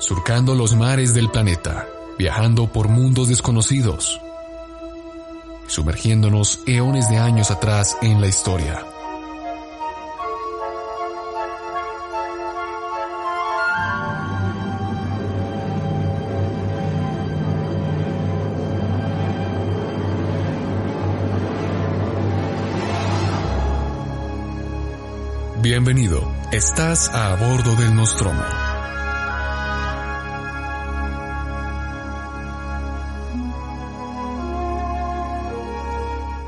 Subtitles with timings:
[0.00, 4.20] Surcando los mares del planeta, viajando por mundos desconocidos,
[5.66, 8.84] sumergiéndonos eones de años atrás en la historia.
[25.60, 28.67] Bienvenido, estás a bordo del Nostromo.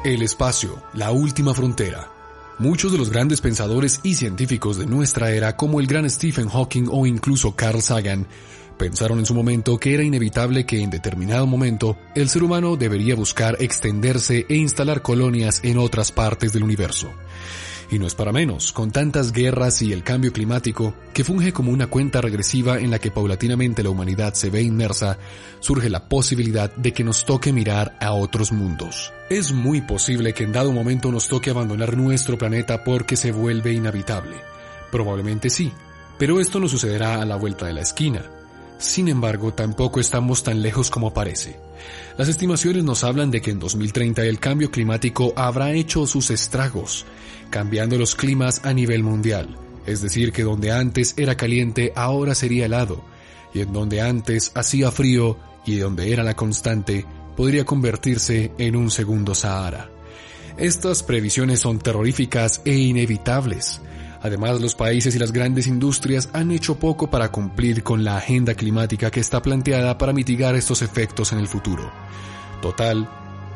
[0.02, 2.10] El espacio, la última frontera.
[2.58, 6.86] Muchos de los grandes pensadores y científicos de nuestra era, como el gran Stephen Hawking
[6.90, 8.26] o incluso Carl Sagan,
[8.78, 13.14] pensaron en su momento que era inevitable que en determinado momento el ser humano debería
[13.14, 17.10] buscar extenderse e instalar colonias en otras partes del universo.
[17.90, 21.72] Y no es para menos, con tantas guerras y el cambio climático, que funge como
[21.72, 25.18] una cuenta regresiva en la que paulatinamente la humanidad se ve inmersa,
[25.58, 29.12] surge la posibilidad de que nos toque mirar a otros mundos.
[29.28, 33.72] Es muy posible que en dado momento nos toque abandonar nuestro planeta porque se vuelve
[33.72, 34.36] inhabitable.
[34.92, 35.72] Probablemente sí,
[36.16, 38.22] pero esto no sucederá a la vuelta de la esquina.
[38.80, 41.60] Sin embargo, tampoco estamos tan lejos como parece.
[42.16, 47.04] Las estimaciones nos hablan de que en 2030 el cambio climático habrá hecho sus estragos,
[47.50, 52.64] cambiando los climas a nivel mundial, es decir, que donde antes era caliente ahora sería
[52.64, 53.04] helado,
[53.52, 57.04] y en donde antes hacía frío y donde era la constante
[57.36, 59.90] podría convertirse en un segundo Sahara.
[60.56, 63.82] Estas previsiones son terroríficas e inevitables.
[64.22, 68.54] Además, los países y las grandes industrias han hecho poco para cumplir con la agenda
[68.54, 71.90] climática que está planteada para mitigar estos efectos en el futuro.
[72.60, 73.08] Total,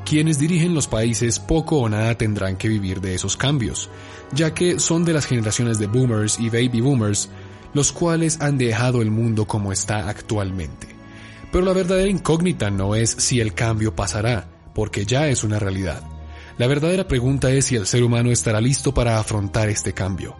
[0.04, 3.90] quienes dirigen los países poco o nada tendrán que vivir de esos cambios,
[4.32, 7.28] ya que son de las generaciones de boomers y baby boomers
[7.74, 10.86] los cuales han dejado el mundo como está actualmente.
[11.52, 16.02] Pero la verdadera incógnita no es si el cambio pasará, porque ya es una realidad.
[16.56, 20.36] La verdadera pregunta es si el ser humano estará listo para afrontar este cambio.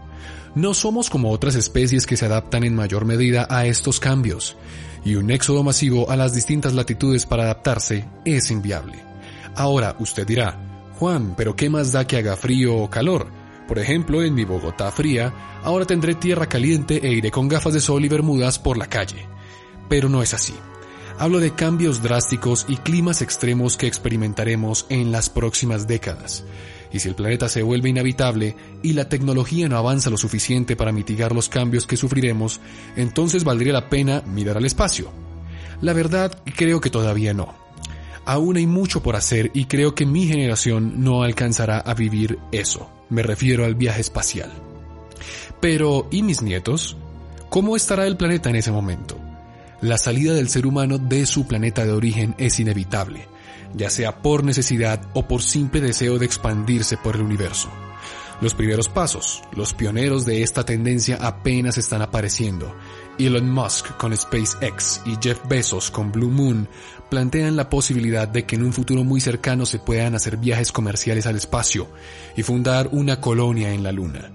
[0.55, 4.57] No somos como otras especies que se adaptan en mayor medida a estos cambios,
[5.05, 9.03] y un éxodo masivo a las distintas latitudes para adaptarse es inviable.
[9.57, 10.57] Ahora usted dirá,
[10.99, 13.27] Juan, pero ¿qué más da que haga frío o calor?
[13.67, 15.33] Por ejemplo, en mi Bogotá fría,
[15.65, 19.27] ahora tendré tierra caliente e iré con gafas de sol y bermudas por la calle.
[19.89, 20.55] Pero no es así.
[21.19, 26.45] Hablo de cambios drásticos y climas extremos que experimentaremos en las próximas décadas.
[26.95, 30.93] Y si el planeta se vuelve inhabitable y la tecnología no avanza lo suficiente para
[30.93, 32.61] mitigar los cambios que sufriremos,
[32.95, 35.11] entonces valdría la pena mirar al espacio.
[35.81, 37.53] La verdad, creo que todavía no.
[38.25, 42.89] Aún hay mucho por hacer y creo que mi generación no alcanzará a vivir eso.
[43.11, 44.53] Me refiero al viaje espacial.
[45.61, 46.97] Pero, ¿y mis nietos?
[47.51, 49.19] ¿Cómo estará el planeta en ese momento?
[49.81, 53.27] La salida del ser humano de su planeta de origen es inevitable,
[53.75, 57.69] ya sea por necesidad o por simple deseo de expandirse por el universo.
[58.41, 62.75] Los primeros pasos, los pioneros de esta tendencia apenas están apareciendo.
[63.19, 66.69] Elon Musk con SpaceX y Jeff Bezos con Blue Moon
[67.09, 71.27] plantean la posibilidad de que en un futuro muy cercano se puedan hacer viajes comerciales
[71.27, 71.89] al espacio
[72.37, 74.33] y fundar una colonia en la Luna.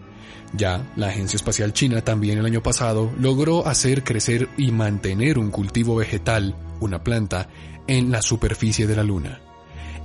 [0.54, 5.52] Ya, la Agencia Espacial China también el año pasado logró hacer crecer y mantener un
[5.52, 7.50] cultivo vegetal, una planta,
[7.90, 9.42] en la superficie de la Luna.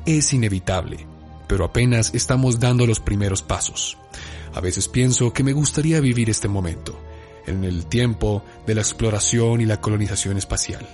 [0.06, 1.06] Es inevitable,
[1.46, 3.98] pero apenas estamos dando los primeros pasos.
[4.54, 6.98] A veces pienso que me gustaría vivir este momento,
[7.46, 10.88] en el tiempo de la exploración y la colonización espacial.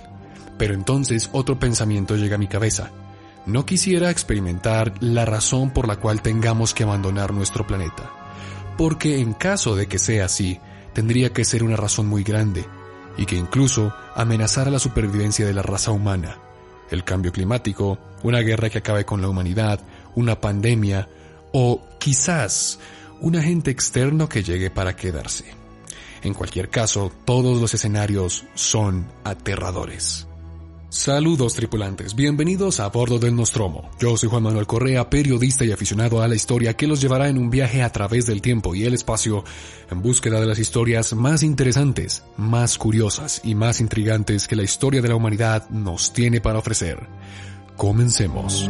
[0.57, 2.91] Pero entonces otro pensamiento llega a mi cabeza.
[3.45, 8.11] No quisiera experimentar la razón por la cual tengamos que abandonar nuestro planeta.
[8.77, 10.59] Porque en caso de que sea así,
[10.91, 12.65] tendría que ser una razón muy grande,
[13.17, 16.50] y que incluso amenazara la supervivencia de la raza humana.
[16.91, 19.79] El cambio climático, una guerra que acabe con la humanidad,
[20.13, 21.09] una pandemia,
[21.53, 22.79] o quizás
[23.19, 25.45] un agente externo que llegue para quedarse.
[26.21, 30.27] En cualquier caso, todos los escenarios son aterradores.
[30.91, 33.89] Saludos tripulantes, bienvenidos a bordo del Nostromo.
[33.97, 37.37] Yo soy Juan Manuel Correa, periodista y aficionado a la historia que los llevará en
[37.37, 39.45] un viaje a través del tiempo y el espacio
[39.89, 45.01] en búsqueda de las historias más interesantes, más curiosas y más intrigantes que la historia
[45.01, 47.07] de la humanidad nos tiene para ofrecer.
[47.77, 48.69] Comencemos.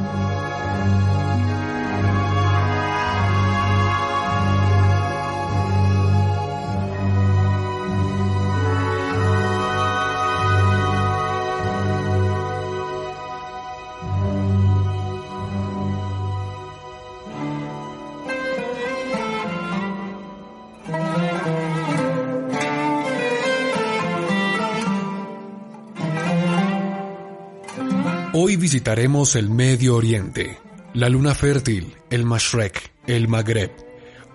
[28.71, 30.57] Visitaremos el Medio Oriente,
[30.93, 33.69] la luna fértil, el Mashrek, el Magreb.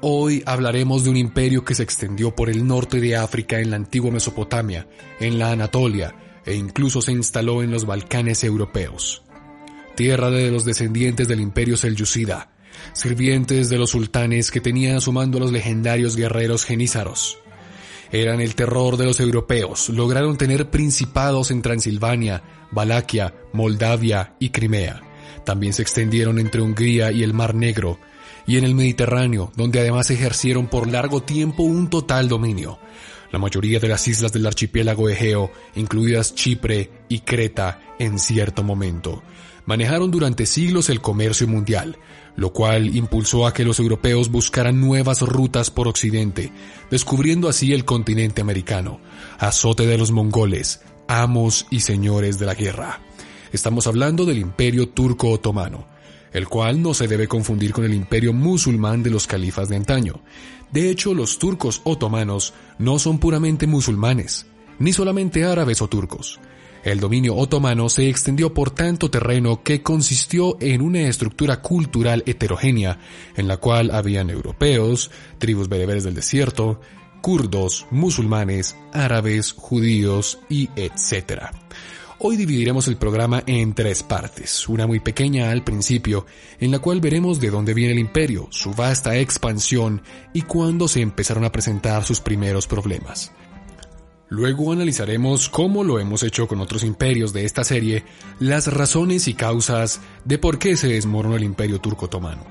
[0.03, 3.77] Hoy hablaremos de un imperio que se extendió por el norte de África en la
[3.77, 4.87] antigua Mesopotamia,
[5.21, 9.23] en la Anatolia e incluso se instaló en los Balcanes europeos.
[9.95, 12.51] Tierra de los descendientes del imperio selyúcida,
[12.93, 17.39] sirvientes de los sultanes que tenían a su mando a los legendarios guerreros genízaros
[18.11, 25.03] eran el terror de los europeos, lograron tener principados en Transilvania, Valaquia, Moldavia y Crimea.
[25.45, 27.99] También se extendieron entre Hungría y el Mar Negro,
[28.47, 32.79] y en el Mediterráneo, donde además ejercieron por largo tiempo un total dominio.
[33.33, 39.23] La mayoría de las islas del archipiélago Egeo, incluidas Chipre y Creta, en cierto momento,
[39.67, 41.99] manejaron durante siglos el comercio mundial,
[42.37, 46.53] lo cual impulsó a que los europeos buscaran nuevas rutas por Occidente,
[46.91, 49.01] descubriendo así el continente americano,
[49.39, 53.01] azote de los mongoles, amos y señores de la guerra.
[53.53, 55.87] Estamos hablando del imperio turco otomano,
[56.33, 60.21] el cual no se debe confundir con el imperio musulmán de los califas de antaño.
[60.71, 64.47] De hecho, los turcos otomanos no son puramente musulmanes,
[64.79, 66.39] ni solamente árabes o turcos.
[66.87, 73.01] El dominio otomano se extendió por tanto terreno que consistió en una estructura cultural heterogénea,
[73.35, 76.81] en la cual habían europeos, tribus bereberes del desierto,
[77.23, 81.47] kurdos, musulmanes, árabes, judíos y etc.
[82.21, 86.25] Hoy dividiremos el programa en tres partes, una muy pequeña al principio,
[86.61, 90.03] en la cual veremos de dónde viene el imperio, su vasta expansión
[90.33, 93.33] y cuándo se empezaron a presentar sus primeros problemas.
[94.29, 98.03] Luego analizaremos, cómo lo hemos hecho con otros imperios de esta serie,
[98.41, 102.43] las razones y causas de por qué se desmoronó el imperio turco otomano.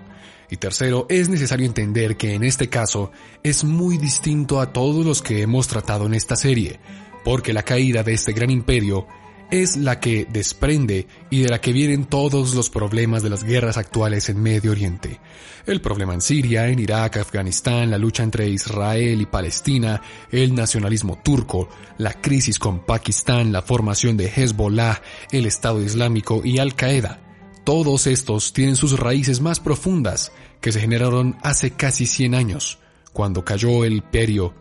[0.49, 3.11] Y tercero, es necesario entender que en este caso
[3.43, 6.79] es muy distinto a todos los que hemos tratado en esta serie,
[7.25, 9.05] porque la caída de este gran imperio
[9.51, 13.77] es la que desprende y de la que vienen todos los problemas de las guerras
[13.77, 15.19] actuales en Medio Oriente.
[15.65, 20.01] El problema en Siria, en Irak, Afganistán, la lucha entre Israel y Palestina,
[20.31, 25.01] el nacionalismo turco, la crisis con Pakistán, la formación de Hezbollah,
[25.31, 27.21] el Estado Islámico y Al-Qaeda.
[27.63, 30.31] Todos estos tienen sus raíces más profundas
[30.61, 32.79] que se generaron hace casi 100 años,
[33.11, 34.53] cuando cayó el imperio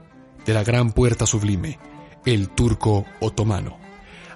[0.46, 1.78] de la Gran Puerta Sublime,
[2.24, 3.83] el turco otomano.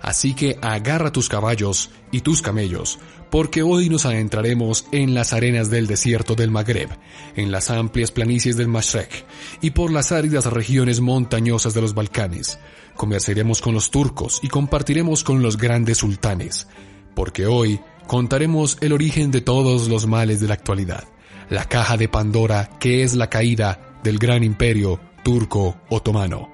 [0.01, 2.99] Así que agarra tus caballos y tus camellos,
[3.31, 6.89] porque hoy nos adentraremos en las arenas del desierto del Magreb,
[7.37, 9.25] en las amplias planicies del Mashrek
[9.61, 12.59] y por las áridas regiones montañosas de los Balcanes.
[12.97, 16.69] Conversaremos con los turcos y compartiremos con los grandes sultanes,
[17.15, 21.05] porque hoy contaremos el origen de todos los males de la actualidad,
[21.51, 26.51] la caja de Pandora que es la caída del gran imperio turco otomano.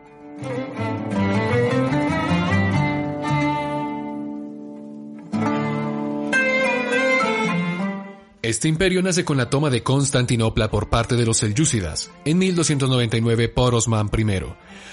[8.45, 13.49] Este imperio nace con la toma de Constantinopla por parte de los selyúcidas en 1299
[13.49, 14.27] por Osman I.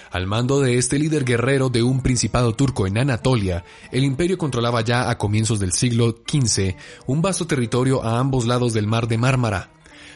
[0.10, 4.80] Al mando de este líder guerrero de un principado turco en Anatolia, el imperio controlaba
[4.80, 6.76] ya a comienzos del siglo XV
[7.08, 9.72] un vasto territorio a ambos lados del mar de Mármara,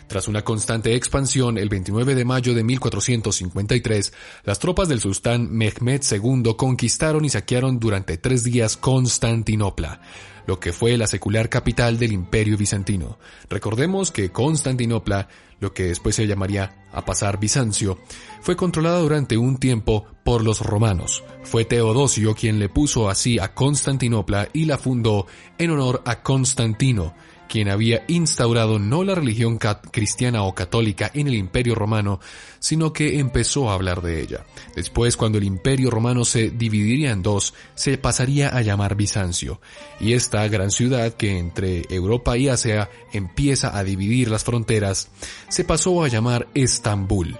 [0.08, 4.14] tras una constante expansión, el 29 de mayo de 1453,
[4.44, 10.02] las tropas del sultán Mehmed II conquistaron y saquearon durante tres días Constantinopla,
[10.48, 13.18] lo que fue la secular capital del imperio bizantino.
[13.50, 15.28] Recordemos que Constantinopla,
[15.60, 18.00] lo que después se llamaría a pasar Bizancio,
[18.42, 21.24] fue controlada durante un tiempo por los romanos.
[21.44, 27.14] Fue Teodosio quien le puso así a Constantinopla y la fundó en honor a Constantino,
[27.48, 29.58] quien había instaurado no la religión
[29.92, 32.20] cristiana o católica en el imperio romano,
[32.60, 34.46] sino que empezó a hablar de ella.
[34.76, 39.62] Después, cuando el imperio romano se dividiría en dos, se pasaría a llamar Bizancio,
[40.00, 45.10] y esta gran ciudad que entre Europa y Asia empieza a dividir las fronteras,
[45.50, 47.38] se pasó a llamar Estambul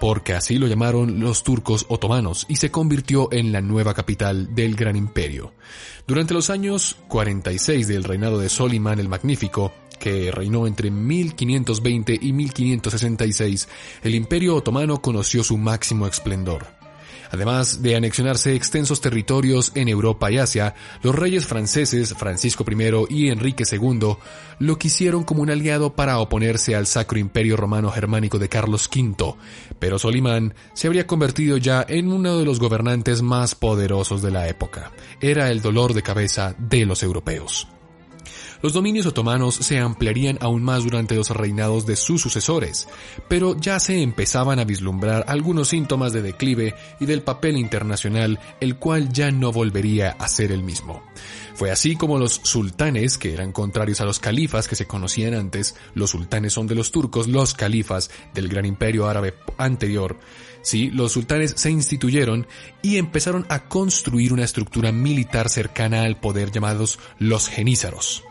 [0.00, 4.74] porque así lo llamaron los turcos otomanos y se convirtió en la nueva capital del
[4.74, 5.52] gran imperio.
[6.06, 12.32] Durante los años 46 del reinado de Solimán el Magnífico, que reinó entre 1520 y
[12.32, 13.68] 1566,
[14.02, 16.78] el imperio otomano conoció su máximo esplendor.
[17.30, 23.28] Además de anexionarse extensos territorios en Europa y Asia, los reyes franceses Francisco I y
[23.28, 24.16] Enrique II
[24.58, 29.34] lo quisieron como un aliado para oponerse al Sacro Imperio Romano Germánico de Carlos V,
[29.78, 34.48] pero Solimán se habría convertido ya en uno de los gobernantes más poderosos de la
[34.48, 34.92] época.
[35.20, 37.68] Era el dolor de cabeza de los europeos.
[38.60, 42.88] Los dominios otomanos se ampliarían aún más durante los reinados de sus sucesores,
[43.28, 48.76] pero ya se empezaban a vislumbrar algunos síntomas de declive y del papel internacional, el
[48.76, 51.02] cual ya no volvería a ser el mismo.
[51.54, 55.76] Fue así como los sultanes, que eran contrarios a los califas que se conocían antes,
[55.94, 60.18] los sultanes son de los turcos, los califas del gran imperio árabe anterior,
[60.62, 62.46] sí, los sultanes se instituyeron
[62.82, 68.24] y empezaron a construir una estructura militar cercana al poder llamados los genízaros.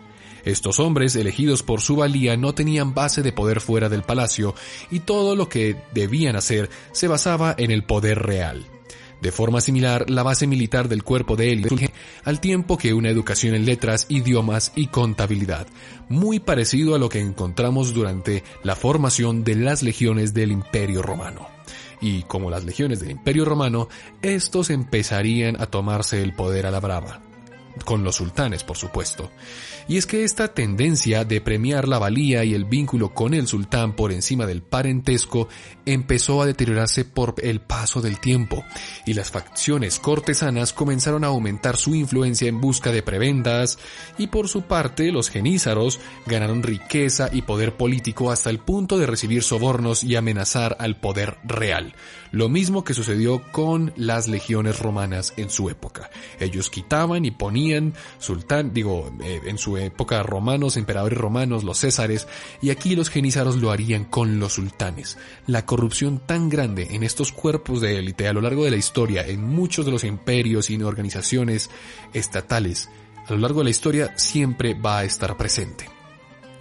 [0.47, 4.55] Estos hombres, elegidos por su valía, no tenían base de poder fuera del palacio
[4.89, 8.65] y todo lo que debían hacer se basaba en el poder real.
[9.21, 13.09] De forma similar, la base militar del cuerpo de élite surge al tiempo que una
[13.09, 15.67] educación en letras, idiomas y contabilidad,
[16.07, 21.49] muy parecido a lo que encontramos durante la formación de las legiones del Imperio Romano.
[21.99, 23.89] Y como las legiones del Imperio Romano,
[24.21, 27.21] estos empezarían a tomarse el poder a la brava
[27.85, 29.31] con los sultanes, por supuesto.
[29.89, 33.95] Y es que esta tendencia de premiar la valía y el vínculo con el sultán
[33.95, 35.47] por encima del parentesco
[35.85, 38.65] empezó a deteriorarse por el paso del tiempo,
[39.05, 43.79] y las facciones cortesanas comenzaron a aumentar su influencia en busca de prebendas,
[44.17, 49.05] y por su parte los genízaros ganaron riqueza y poder político hasta el punto de
[49.05, 51.95] recibir sobornos y amenazar al poder real,
[52.31, 56.09] lo mismo que sucedió con las legiones romanas en su época.
[56.41, 62.27] Ellos quitaban y ponían sultán, digo, eh, en su época romanos, emperadores romanos, los césares,
[62.61, 65.17] y aquí los genízaros lo harían con los sultanes.
[65.45, 69.25] La corrupción tan grande en estos cuerpos de élite a lo largo de la historia,
[69.25, 71.69] en muchos de los imperios y organizaciones
[72.13, 72.89] estatales,
[73.27, 75.89] a lo largo de la historia siempre va a estar presente.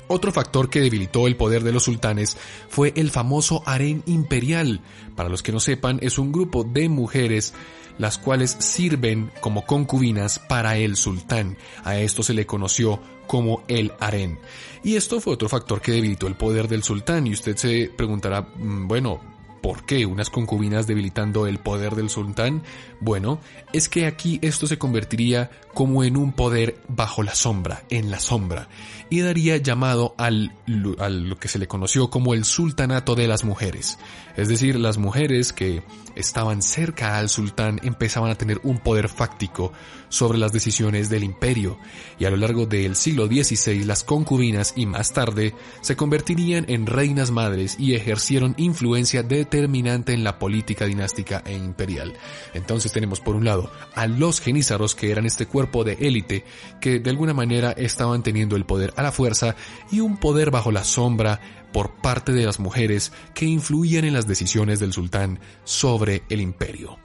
[0.08, 2.36] Otro factor que debilitó el poder de los sultanes
[2.68, 4.80] fue el famoso harén imperial.
[5.16, 7.54] Para los que no sepan, es un grupo de mujeres
[7.98, 11.56] las cuales sirven como concubinas para el sultán.
[11.84, 14.38] A esto se le conoció como el harén.
[14.82, 17.26] Y esto fue otro factor que debilitó el poder del sultán.
[17.26, 19.20] Y usted se preguntará, mm, bueno,
[19.66, 22.62] ¿Por qué unas concubinas debilitando el poder del sultán?
[23.00, 23.40] Bueno,
[23.72, 28.20] es que aquí esto se convertiría como en un poder bajo la sombra, en la
[28.20, 28.68] sombra,
[29.10, 30.54] y daría llamado al,
[31.00, 33.98] a lo que se le conoció como el sultanato de las mujeres.
[34.36, 35.82] Es decir, las mujeres que
[36.16, 39.72] estaban cerca al sultán empezaban a tener un poder fáctico
[40.08, 41.78] sobre las decisiones del imperio,
[42.18, 46.86] y a lo largo del siglo XVI las concubinas y más tarde se convertirían en
[46.86, 52.14] reinas madres y ejercieron influencia determinante en la política dinástica e imperial.
[52.54, 56.44] Entonces tenemos por un lado a los genízaros que eran este cuerpo de élite
[56.80, 59.56] que de alguna manera estaban teniendo el poder a la fuerza
[59.90, 61.40] y un poder bajo la sombra
[61.72, 66.98] por parte de las mujeres que influían en las decisiones del sultán sobre el imperio.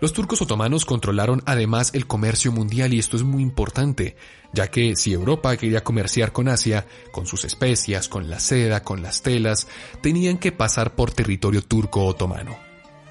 [0.00, 4.16] Los turcos otomanos controlaron además el comercio mundial y esto es muy importante,
[4.52, 9.00] ya que si Europa quería comerciar con Asia, con sus especias, con la seda, con
[9.00, 9.68] las telas,
[10.00, 12.56] tenían que pasar por territorio turco otomano.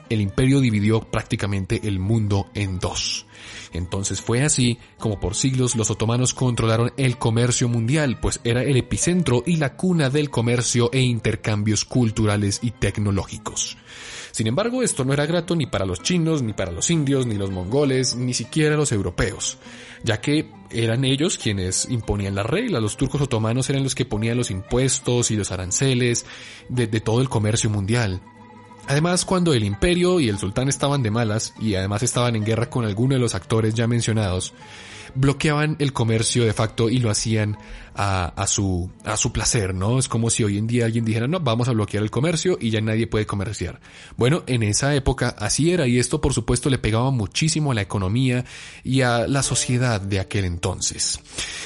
[0.09, 3.25] El imperio dividió prácticamente el mundo en dos.
[3.73, 8.77] Entonces fue así como por siglos los otomanos controlaron el comercio mundial, pues era el
[8.77, 13.77] epicentro y la cuna del comercio e intercambios culturales y tecnológicos.
[14.31, 17.35] Sin embargo, esto no era grato ni para los chinos, ni para los indios, ni
[17.35, 19.57] los mongoles, ni siquiera los europeos,
[20.03, 24.37] ya que eran ellos quienes imponían la regla, los turcos otomanos eran los que ponían
[24.37, 26.25] los impuestos y los aranceles
[26.69, 28.21] de, de todo el comercio mundial.
[28.91, 32.69] Además, cuando el imperio y el sultán estaban de malas, y además estaban en guerra
[32.69, 34.53] con alguno de los actores ya mencionados,
[35.15, 37.57] bloqueaban el comercio de facto y lo hacían
[37.95, 39.99] a, su, a su placer, ¿no?
[39.99, 42.69] Es como si hoy en día alguien dijera, no, vamos a bloquear el comercio y
[42.69, 43.79] ya nadie puede comerciar.
[44.17, 47.81] Bueno, en esa época así era y esto por supuesto le pegaba muchísimo a la
[47.81, 48.45] economía
[48.83, 51.19] y a la sociedad de aquel entonces.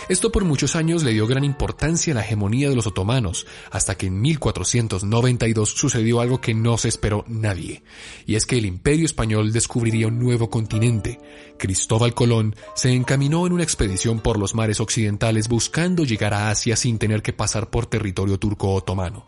[0.10, 3.96] Esto por muchos años le dio gran importancia a la hegemonía de los otomanos, hasta
[3.96, 7.84] que en 1492 sucedió algo que no se esperó nadie,
[8.25, 11.20] y es que el imperio español descubriría un nuevo continente.
[11.58, 16.75] Cristóbal Colón se encaminó en una expedición por los mares occidentales buscando llegar a Asia
[16.75, 19.27] sin tener que pasar por territorio turco otomano.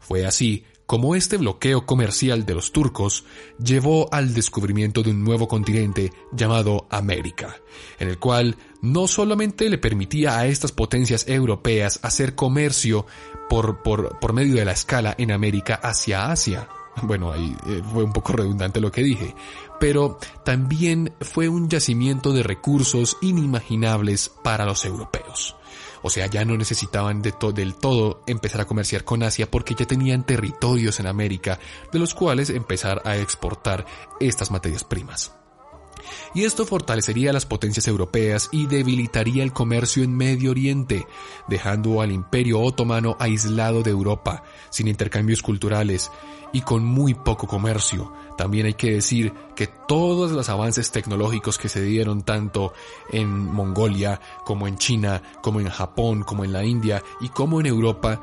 [0.00, 3.24] Fue así como este bloqueo comercial de los turcos
[3.62, 7.56] llevó al descubrimiento de un nuevo continente llamado América,
[7.98, 13.06] en el cual no solamente le permitía a estas potencias europeas hacer comercio
[13.48, 16.68] por, por, por medio de la escala en América hacia Asia,
[17.00, 19.34] bueno, ahí eh, fue un poco redundante lo que dije,
[19.80, 25.56] pero también fue un yacimiento de recursos inimaginables para los europeos.
[26.02, 29.86] O sea, ya no necesitaban de del todo empezar a comerciar con Asia porque ya
[29.86, 31.58] tenían territorios en América
[31.92, 33.84] de los cuales empezar a exportar
[34.20, 35.32] estas materias primas
[36.34, 41.06] y esto fortalecería las potencias europeas y debilitaría el comercio en Medio Oriente,
[41.48, 46.10] dejando al imperio otomano aislado de Europa, sin intercambios culturales
[46.52, 48.12] y con muy poco comercio.
[48.36, 52.72] También hay que decir que todos los avances tecnológicos que se dieron tanto
[53.10, 57.66] en Mongolia como en China, como en Japón, como en la India y como en
[57.66, 58.20] Europa,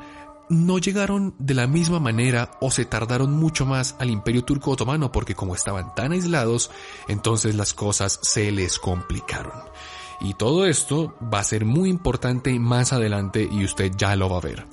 [0.50, 5.12] no llegaron de la misma manera o se tardaron mucho más al imperio turco otomano
[5.12, 6.70] porque como estaban tan aislados,
[7.08, 9.62] entonces las cosas se les complicaron.
[10.20, 14.36] Y todo esto va a ser muy importante más adelante y usted ya lo va
[14.36, 14.66] a ver.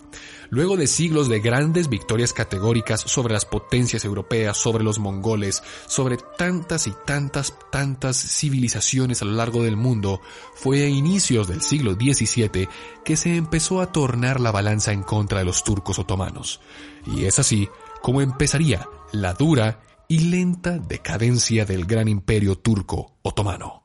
[0.49, 6.17] Luego de siglos de grandes victorias categóricas sobre las potencias europeas, sobre los mongoles, sobre
[6.17, 10.21] tantas y tantas, tantas civilizaciones a lo largo del mundo,
[10.55, 12.69] fue a inicios del siglo XVII
[13.03, 16.61] que se empezó a tornar la balanza en contra de los turcos otomanos.
[17.05, 17.69] Y es así
[18.01, 23.83] como empezaría la dura y lenta decadencia del gran imperio turco otomano.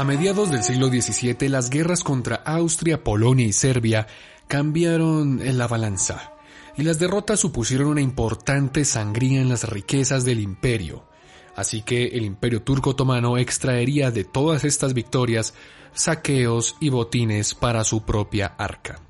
[0.00, 4.06] A mediados del siglo XVII, las guerras contra Austria, Polonia y Serbia
[4.48, 6.32] cambiaron la balanza,
[6.74, 11.04] y las derrotas supusieron una importante sangría en las riquezas del imperio.
[11.54, 15.52] Así que el imperio turco otomano extraería de todas estas victorias
[15.92, 19.02] saqueos y botines para su propia arca.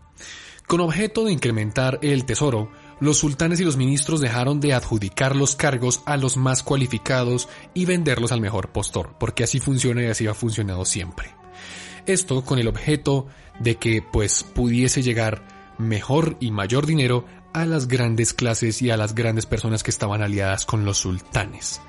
[0.66, 5.56] Con objeto de incrementar el tesoro, los sultanes y los ministros dejaron de adjudicar los
[5.56, 10.26] cargos a los más cualificados y venderlos al mejor postor, porque así funciona y así
[10.26, 11.34] ha funcionado siempre.
[12.06, 13.26] Esto con el objeto
[13.58, 15.42] de que pues pudiese llegar
[15.78, 20.22] mejor y mayor dinero a las grandes clases y a las grandes personas que estaban
[20.22, 21.80] aliadas con los sultanes.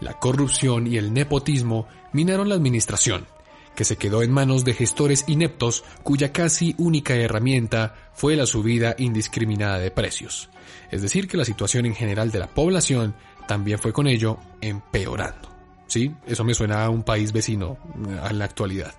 [0.00, 3.26] La corrupción y el nepotismo minaron la administración
[3.74, 8.94] que se quedó en manos de gestores ineptos cuya casi única herramienta fue la subida
[8.98, 10.50] indiscriminada de precios.
[10.90, 13.14] Es decir, que la situación en general de la población
[13.46, 15.50] también fue con ello empeorando.
[15.86, 16.14] ¿Sí?
[16.26, 18.94] Eso me suena a un país vecino en la actualidad.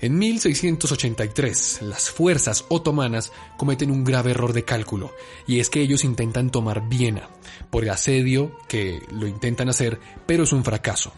[0.00, 5.12] En 1683, las fuerzas otomanas cometen un grave error de cálculo,
[5.46, 7.28] y es que ellos intentan tomar Viena,
[7.70, 11.12] por el asedio que lo intentan hacer, pero es un fracaso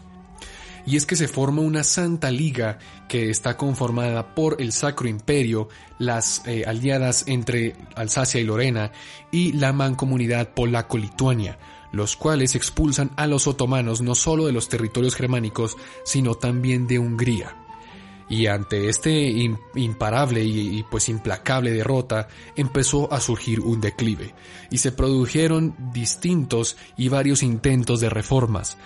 [0.85, 5.69] y es que se forma una santa liga que está conformada por el Sacro Imperio,
[5.99, 8.91] las eh, aliadas entre Alsacia y Lorena
[9.31, 11.57] y la mancomunidad polaco-lituania,
[11.91, 16.99] los cuales expulsan a los otomanos no solo de los territorios germánicos, sino también de
[16.99, 17.55] Hungría.
[18.29, 19.29] Y ante este
[19.75, 24.33] imparable y, pues implacable derrota, empezó a surgir un declive,
[24.69, 28.77] y se produjeron distintos y varios intentos de reformas,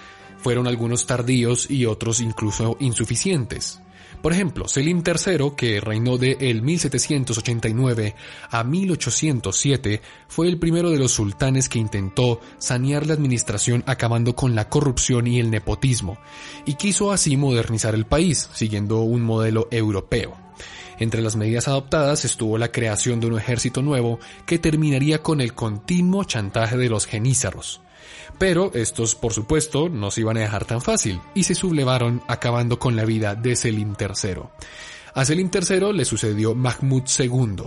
[0.46, 3.80] fueron algunos tardíos y otros incluso insuficientes.
[4.22, 8.14] Por ejemplo, Selim III, que reinó de el 1789
[8.52, 14.54] a 1807, fue el primero de los sultanes que intentó sanear la administración acabando con
[14.54, 16.20] la corrupción y el nepotismo,
[16.68, 20.38] y quiso así modernizar el país, siguiendo un modelo europeo.
[21.00, 25.56] Entre las medidas adoptadas estuvo la creación de un ejército nuevo que terminaría con el
[25.56, 27.82] continuo chantaje de los genízaros.
[28.38, 32.80] Pero estos, por supuesto, no se iban a dejar tan fácil y se sublevaron acabando
[32.80, 34.44] con la vida de Selim III.
[35.14, 37.64] A Selim III le sucedió Mahmud II,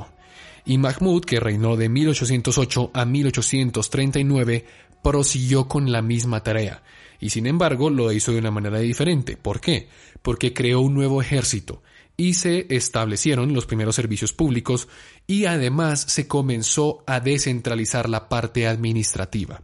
[0.66, 4.66] y Mahmud, que reinó de 1808 a 1839,
[5.02, 6.82] prosiguió con la misma tarea,
[7.18, 9.38] y sin embargo lo hizo de una manera diferente.
[9.38, 9.88] ¿Por qué?
[10.20, 11.82] Porque creó un nuevo ejército,
[12.18, 14.88] y se establecieron los primeros servicios públicos,
[15.26, 19.62] y además se comenzó a descentralizar la parte administrativa.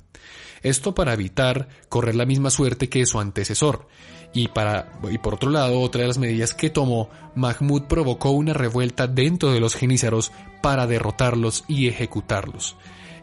[0.64, 3.86] Esto para evitar correr la misma suerte que su antecesor.
[4.32, 8.54] Y, para, y por otro lado, otra de las medidas que tomó, Mahmud provocó una
[8.54, 12.76] revuelta dentro de los genízaros para derrotarlos y ejecutarlos.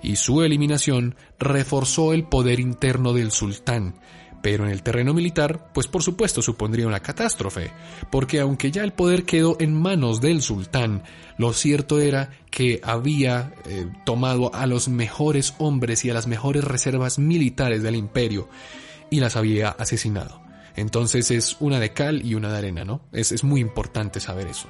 [0.03, 3.95] Y su eliminación reforzó el poder interno del sultán,
[4.41, 7.71] pero en el terreno militar, pues por supuesto supondría una catástrofe,
[8.09, 11.03] porque aunque ya el poder quedó en manos del sultán,
[11.37, 16.63] lo cierto era que había eh, tomado a los mejores hombres y a las mejores
[16.63, 18.49] reservas militares del imperio
[19.09, 20.41] y las había asesinado.
[20.75, 23.01] Entonces es una de cal y una de arena, ¿no?
[23.11, 24.69] Es, es muy importante saber eso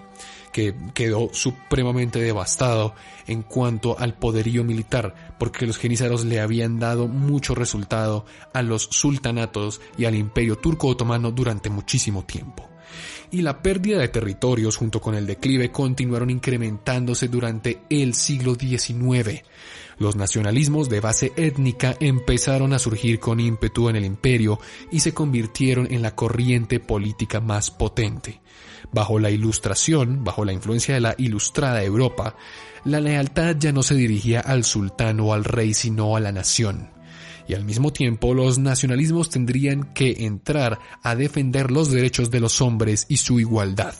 [0.51, 2.93] que quedó supremamente devastado
[3.27, 8.83] en cuanto al poderío militar, porque los genízaros le habían dado mucho resultado a los
[8.91, 12.70] sultanatos y al imperio turco otomano durante muchísimo tiempo.
[13.31, 19.43] Y la pérdida de territorios junto con el declive continuaron incrementándose durante el siglo XIX.
[19.97, 24.59] Los nacionalismos de base étnica empezaron a surgir con ímpetu en el imperio
[24.91, 28.41] y se convirtieron en la corriente política más potente.
[28.91, 32.35] Bajo la ilustración, bajo la influencia de la ilustrada Europa,
[32.83, 36.89] la lealtad ya no se dirigía al sultán o al rey, sino a la nación.
[37.51, 42.61] Y al mismo tiempo los nacionalismos tendrían que entrar a defender los derechos de los
[42.61, 43.93] hombres y su igualdad.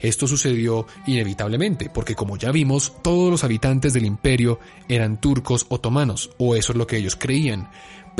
[0.00, 6.30] Esto sucedió inevitablemente, porque como ya vimos, todos los habitantes del imperio eran turcos otomanos,
[6.36, 7.70] o eso es lo que ellos creían,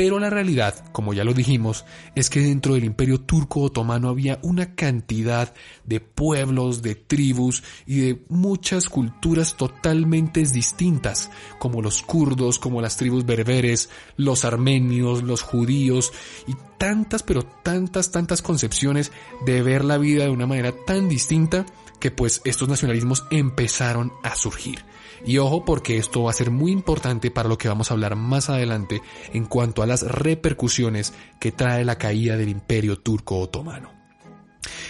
[0.01, 1.85] pero la realidad, como ya lo dijimos,
[2.15, 5.53] es que dentro del imperio turco otomano había una cantidad
[5.85, 12.97] de pueblos, de tribus y de muchas culturas totalmente distintas, como los kurdos, como las
[12.97, 16.15] tribus berberes, los armenios, los judíos
[16.47, 19.13] y tantas, pero tantas, tantas concepciones
[19.45, 21.67] de ver la vida de una manera tan distinta
[21.99, 24.83] que pues estos nacionalismos empezaron a surgir.
[25.25, 28.17] Y ojo porque esto va a ser muy importante para lo que vamos a hablar
[28.17, 29.03] más adelante
[29.33, 33.91] en cuanto a las repercusiones que trae la caída del imperio turco otomano.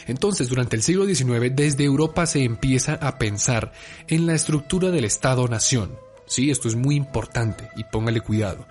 [0.07, 3.73] Entonces, durante el siglo XIX, desde Europa se empieza a pensar
[4.09, 5.97] en la estructura del Estado-Nación.
[6.27, 8.67] Sí, esto es muy importante y póngale cuidado.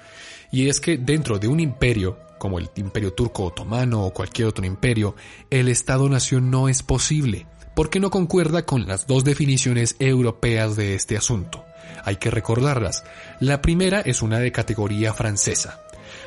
[0.51, 4.65] Y es que dentro de un imperio, como el imperio turco otomano o cualquier otro
[4.65, 5.15] imperio,
[5.49, 11.17] el Estado-Nación no es posible porque no concuerda con las dos definiciones europeas de este
[11.17, 11.65] asunto.
[12.03, 13.03] Hay que recordarlas.
[13.39, 15.81] La primera es una de categoría francesa,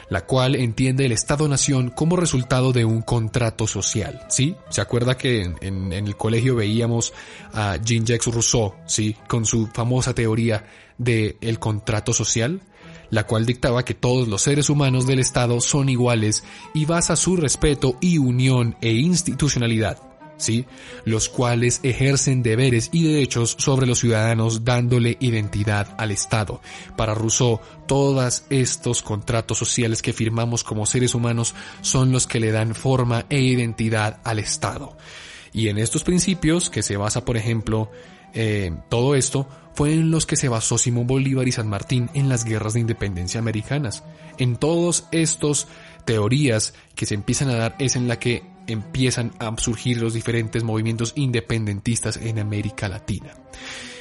[0.09, 4.57] la cual entiende el Estado-Nación como resultado de un contrato social, ¿sí?
[4.69, 7.13] ¿Se acuerda que en, el colegio veíamos
[7.53, 9.17] a Jean-Jacques Rousseau, ¿sí?
[9.29, 10.65] Con su famosa teoría
[10.99, 12.63] de el contrato social?
[13.11, 17.37] la cual dictaba que todos los seres humanos del Estado son iguales y basa su
[17.37, 20.12] respeto y unión e institucionalidad
[20.43, 20.67] ¿sí?
[21.05, 26.61] Los cuales ejercen deberes y derechos sobre los ciudadanos dándole identidad al Estado.
[26.97, 32.51] Para Rousseau, todos estos contratos sociales que firmamos como seres humanos son los que le
[32.51, 34.97] dan forma e identidad al Estado.
[35.53, 37.91] Y en estos principios, que se basa, por ejemplo,
[38.35, 42.29] eh, todo esto, fue en los que se basó Simón Bolívar y San Martín en
[42.29, 44.03] las guerras de independencia americanas.
[44.39, 45.69] En todos estos
[46.05, 50.63] teorías que se empiezan a dar es en la que empiezan a surgir los diferentes
[50.63, 53.35] movimientos independentistas en América Latina.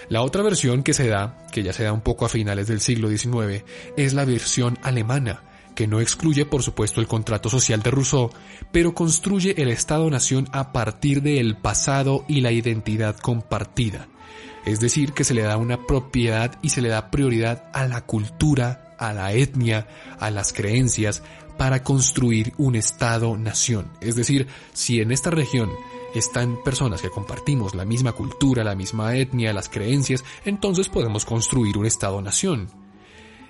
[0.10, 2.82] La otra versión que se da, que ya se da un poco a finales del
[2.82, 3.64] siglo XIX,
[3.96, 5.44] es la versión alemana,
[5.76, 8.30] que no excluye por supuesto el contrato social de Rousseau,
[8.72, 14.08] pero construye el Estado-Nación a partir del pasado y la identidad compartida.
[14.66, 18.06] Es decir, que se le da una propiedad y se le da prioridad a la
[18.06, 19.88] cultura, a la etnia,
[20.20, 21.24] a las creencias,
[21.58, 23.92] para construir un Estado-nación.
[24.02, 25.70] Es decir, si en esta región
[26.14, 31.78] están personas que compartimos la misma cultura, la misma etnia, las creencias, entonces podemos construir
[31.78, 32.70] un Estado-nación.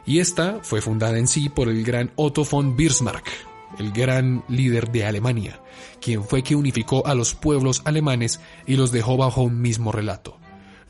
[0.06, 3.28] Y esta fue fundada en sí por el gran Otto von Bismarck,
[3.78, 5.62] el gran líder de Alemania,
[6.02, 10.42] quien fue que unificó a los pueblos alemanes y los dejó bajo un mismo relato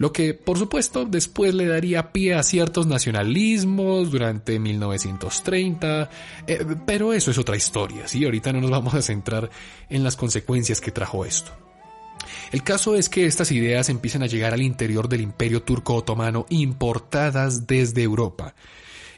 [0.02, 6.10] lo que por supuesto después le daría pie a ciertos nacionalismos durante 1930,
[6.48, 8.26] eh, pero eso es otra historia, ¿sí?
[8.26, 9.52] Ahorita no nos vamos a centrar
[9.90, 11.52] en las consecuencias que trajo esto.
[12.52, 16.48] El caso es que estas ideas empiezan a llegar al interior del imperio turco otomano
[16.50, 18.56] importadas desde Europa.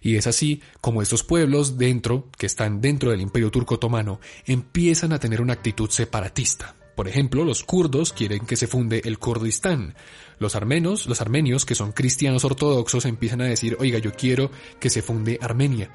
[0.02, 5.14] Y es así como estos pueblos dentro, que están dentro del imperio turco otomano, empiezan
[5.14, 6.76] a tener una actitud separatista.
[6.96, 9.96] Por ejemplo, los kurdos quieren que se funde el Kurdistán.
[10.44, 14.92] Los armenos, los armenios, que son cristianos ortodoxos, empiezan a decir, oiga, yo quiero que
[14.92, 15.90] se funde Armenia.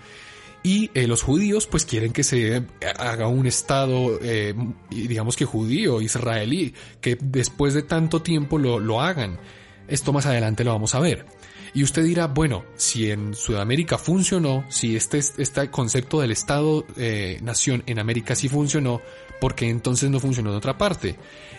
[0.65, 2.65] Y eh, los judíos pues quieren que se
[2.99, 4.55] haga un estado, eh,
[4.91, 9.39] digamos que judío, israelí, que después de tanto tiempo lo, lo hagan.
[9.87, 11.27] Esto más adelante lo vamos a ver.
[11.75, 17.85] Y usted dirá, bueno, si en Sudamérica funcionó, si este, este concepto del Estado-Nación eh,
[17.87, 19.01] en América sí funcionó,
[19.41, 21.17] porque entonces no funcionó en otra parte.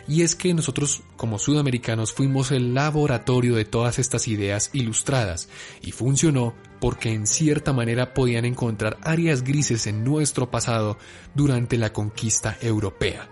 [0.07, 5.49] Y es que nosotros como sudamericanos fuimos el laboratorio de todas estas ideas ilustradas
[5.81, 10.97] y funcionó porque en cierta manera podían encontrar áreas grises en nuestro pasado
[11.35, 13.29] durante la conquista europea.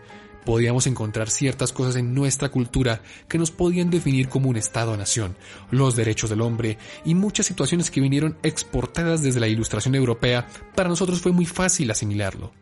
[0.47, 5.35] Podíamos encontrar ciertas cosas en nuestra cultura que nos podían definir como un Estado-nación,
[5.71, 10.87] los derechos del hombre y muchas situaciones que vinieron exportadas desde la ilustración europea, para
[10.87, 12.53] nosotros fue muy fácil asimilarlo.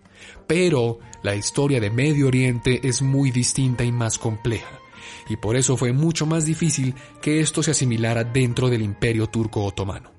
[0.48, 4.80] Pero la historia de Medio Oriente es muy distinta y más compleja,
[5.30, 9.64] y por eso fue mucho más difícil que esto se asimilara dentro del imperio turco
[9.64, 10.12] otomano.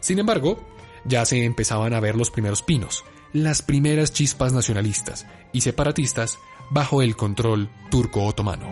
[0.00, 0.58] Sin embargo,
[1.04, 6.40] ya se empezaban a ver los primeros pinos, las primeras chispas nacionalistas y separatistas
[6.72, 8.66] bajo el control turco-otomano.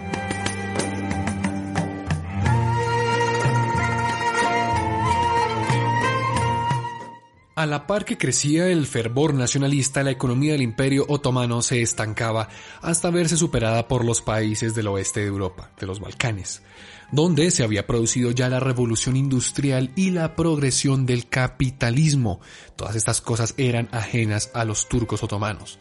[7.55, 12.49] A la par que crecía el fervor nacionalista, la economía del imperio otomano se estancaba
[12.81, 16.63] hasta verse superada por los países del oeste de Europa, de los Balcanes,
[17.13, 22.41] donde se había producido ya la revolución industrial y la progresión del capitalismo.
[22.77, 25.79] Todas estas cosas eran ajenas a los turcos otomanos.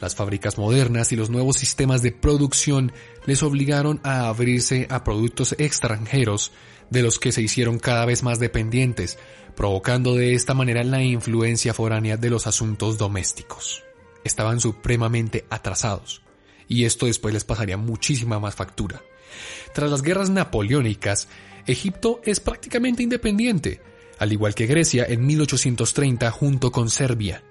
[0.00, 2.92] Las fábricas modernas y los nuevos sistemas de producción
[3.26, 6.50] les obligaron a abrirse a productos extranjeros
[6.90, 9.18] de los que se hicieron cada vez más dependientes,
[9.54, 13.84] provocando de esta manera la influencia foránea de los asuntos domésticos.
[14.24, 16.22] Estaban supremamente atrasados,
[16.68, 19.02] y esto después les pasaría muchísima más factura.
[19.74, 21.28] Tras las guerras napoleónicas,
[21.66, 23.80] Egipto es prácticamente independiente,
[24.18, 27.42] al igual que Grecia en 1830 junto con Serbia.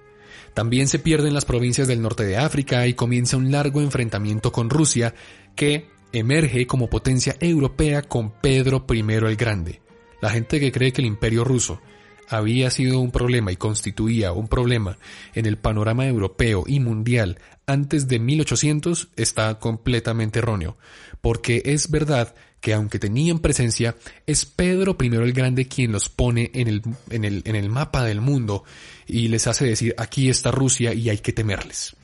[0.53, 4.69] También se pierden las provincias del norte de África y comienza un largo enfrentamiento con
[4.69, 5.13] Rusia
[5.55, 9.81] que emerge como potencia europea con Pedro I el Grande.
[10.21, 11.81] La gente que cree que el imperio ruso
[12.27, 14.97] había sido un problema y constituía un problema
[15.33, 20.77] en el panorama europeo y mundial antes de 1800 está completamente erróneo,
[21.21, 23.95] porque es verdad que aunque tenían presencia,
[24.27, 28.03] es Pedro I el Grande quien los pone en el, en el, en el mapa
[28.03, 28.63] del mundo
[29.07, 31.95] y les hace decir aquí está Rusia y hay que temerles.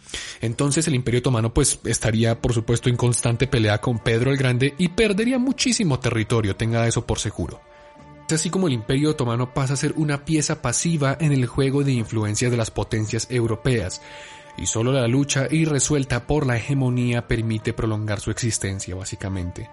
[0.41, 4.73] Entonces el Imperio Otomano pues estaría por supuesto en constante pelea con Pedro el Grande
[4.77, 7.61] y perdería muchísimo territorio, tenga eso por seguro.
[8.27, 11.83] Es así como el Imperio Otomano pasa a ser una pieza pasiva en el juego
[11.83, 14.01] de influencia de las potencias europeas,
[14.57, 19.69] y solo la lucha irresuelta por la hegemonía permite prolongar su existencia, básicamente.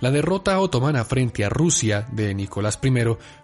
[0.00, 2.90] La derrota otomana frente a Rusia de Nicolás I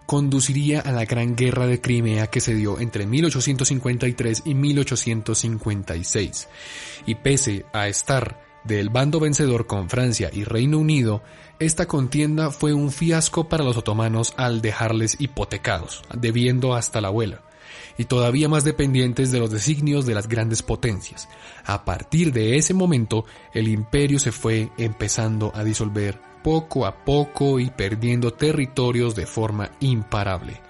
[0.05, 6.47] conduciría a la Gran Guerra de Crimea que se dio entre 1853 y 1856,
[7.05, 11.23] y pese a estar del bando vencedor con Francia y Reino Unido,
[11.59, 17.41] esta contienda fue un fiasco para los otomanos al dejarles hipotecados, debiendo hasta la abuela,
[17.99, 21.27] y todavía más dependientes de los designios de las grandes potencias.
[21.65, 27.59] A partir de ese momento, el imperio se fue empezando a disolver poco a poco
[27.59, 30.61] y perdiendo territorios de forma imparable.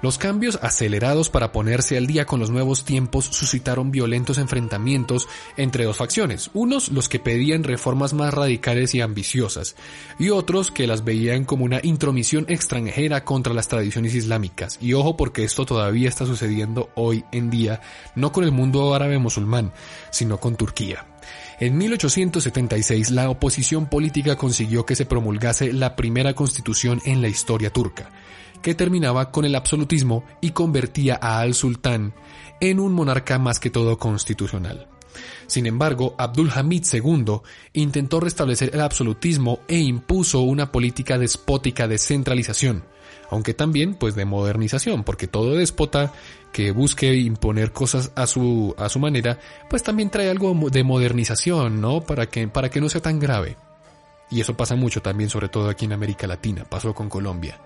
[0.00, 5.26] Los cambios acelerados para ponerse al día con los nuevos tiempos suscitaron violentos enfrentamientos
[5.56, 9.74] entre dos facciones, unos los que pedían reformas más radicales y ambiciosas,
[10.16, 14.78] y otros que las veían como una intromisión extranjera contra las tradiciones islámicas.
[14.80, 17.80] Y ojo porque esto todavía está sucediendo hoy en día,
[18.14, 19.72] no con el mundo árabe musulmán,
[20.10, 21.06] sino con Turquía.
[21.60, 27.70] En 1876 la oposición política consiguió que se promulgase la primera constitución en la historia
[27.70, 28.10] turca
[28.62, 32.14] que terminaba con el absolutismo y convertía a al sultán
[32.60, 34.88] en un monarca más que todo constitucional.
[35.46, 37.40] Sin embargo, Abdul Hamid II
[37.72, 42.84] intentó restablecer el absolutismo e impuso una política despótica de centralización,
[43.30, 46.12] aunque también pues de modernización, porque todo déspota
[46.52, 51.80] que busque imponer cosas a su, a su manera, pues también trae algo de modernización,
[51.80, 52.00] ¿no?
[52.00, 53.56] Para que, para que no sea tan grave.
[54.30, 57.58] Y eso pasa mucho también, sobre todo aquí en América Latina, pasó con Colombia.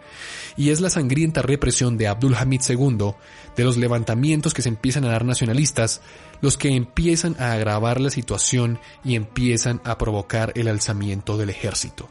[0.57, 3.15] Y es la sangrienta represión de Abdul Hamid II,
[3.57, 6.03] de los levantamientos que se empiezan a dar nacionalistas,
[6.41, 12.09] los que empiezan a agravar la situación y empiezan a provocar el alzamiento del ejército.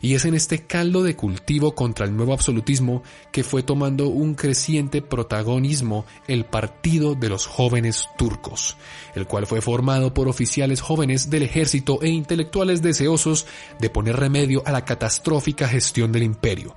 [0.00, 4.34] Y es en este caldo de cultivo contra el nuevo absolutismo que fue tomando un
[4.34, 8.76] creciente protagonismo el Partido de los Jóvenes Turcos,
[9.14, 13.46] el cual fue formado por oficiales jóvenes del ejército e intelectuales deseosos
[13.78, 16.76] de poner remedio a la catastrófica gestión del imperio.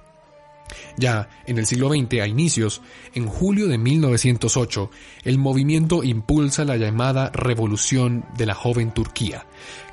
[0.98, 2.82] Ya en el siglo XX, a inicios,
[3.14, 4.90] en julio de 1908,
[5.24, 9.46] el movimiento impulsa la llamada Revolución de la Joven Turquía,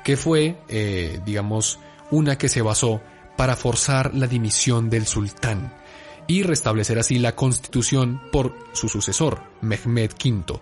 [0.03, 1.79] que fue, eh, digamos,
[2.11, 3.01] una que se basó
[3.37, 5.73] para forzar la dimisión del sultán
[6.27, 10.59] y restablecer así la constitución por su sucesor, Mehmed V,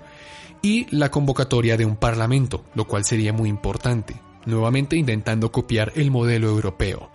[0.62, 6.12] y la convocatoria de un parlamento, lo cual sería muy importante, nuevamente intentando copiar el
[6.12, 7.12] modelo europeo.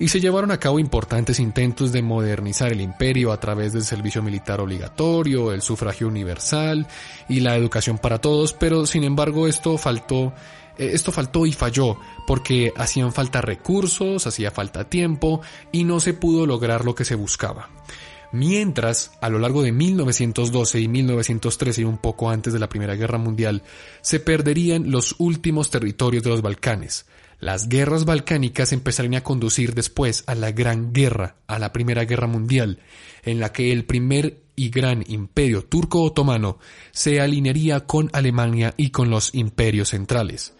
[0.00, 4.22] Y se llevaron a cabo importantes intentos de modernizar el imperio a través del servicio
[4.22, 6.86] militar obligatorio, el sufragio universal
[7.28, 10.32] y la educación para todos, pero sin embargo esto faltó
[10.78, 15.40] esto faltó y falló porque hacían falta recursos, hacía falta tiempo
[15.72, 17.68] y no se pudo lograr lo que se buscaba.
[18.30, 22.94] Mientras, a lo largo de 1912 y 1913 y un poco antes de la Primera
[22.94, 23.62] Guerra Mundial,
[24.02, 27.06] se perderían los últimos territorios de los Balcanes.
[27.40, 32.26] Las guerras balcánicas empezarían a conducir después a la Gran Guerra, a la Primera Guerra
[32.26, 32.80] Mundial,
[33.24, 36.58] en la que el primer y gran imperio turco-otomano
[36.90, 40.57] se alinearía con Alemania y con los imperios centrales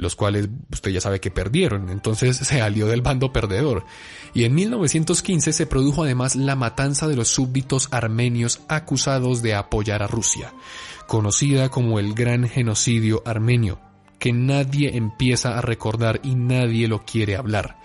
[0.00, 3.84] los cuales usted ya sabe que perdieron, entonces se alió del bando perdedor.
[4.34, 10.02] Y en 1915 se produjo además la matanza de los súbditos armenios acusados de apoyar
[10.02, 10.52] a Rusia,
[11.06, 13.80] conocida como el Gran Genocidio Armenio,
[14.18, 17.78] que nadie empieza a recordar y nadie lo quiere hablar,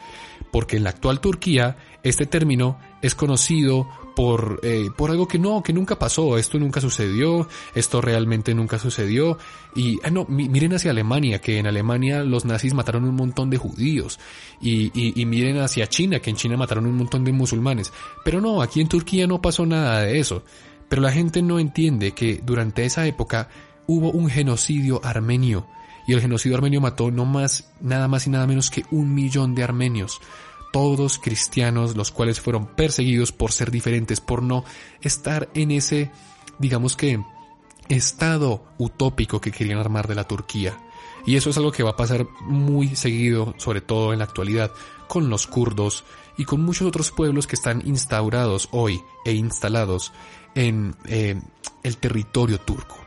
[0.52, 5.62] porque en la actual Turquía este término es conocido por, eh, por algo que no,
[5.62, 9.38] que nunca pasó, esto nunca sucedió, esto realmente nunca sucedió.
[9.76, 13.58] Y ah, no, miren hacia Alemania, que en Alemania los nazis mataron un montón de
[13.58, 14.20] judíos.
[14.62, 17.92] Y, y, y miren hacia China, que en China mataron un montón de musulmanes.
[18.24, 20.44] Pero no, aquí en Turquía no pasó nada de eso.
[20.88, 23.50] Pero la gente no entiende que durante esa época
[23.86, 25.68] hubo un genocidio armenio.
[26.08, 29.56] Y el genocidio armenio mató no más, nada más y nada menos que un millón
[29.56, 30.22] de armenios
[30.76, 34.66] todos cristianos, los cuales fueron perseguidos por ser diferentes, por no
[35.00, 36.12] estar en ese,
[36.60, 37.24] digamos que,
[37.88, 40.78] estado utópico que querían armar de la Turquía.
[41.26, 44.70] Y eso es algo que va a pasar muy seguido, sobre todo en la actualidad,
[45.08, 46.04] con los kurdos
[46.38, 50.12] y con muchos otros pueblos que están instaurados hoy e instalados
[50.56, 51.40] en eh,
[51.84, 52.98] el territorio turco.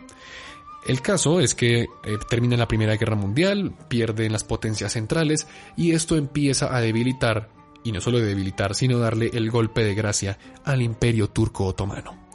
[0.86, 1.86] El caso es que eh,
[2.30, 7.92] termina la Primera Guerra Mundial, pierden las potencias centrales y esto empieza a debilitar y
[7.92, 12.28] no solo debilitar, sino darle el golpe de gracia al imperio turco otomano.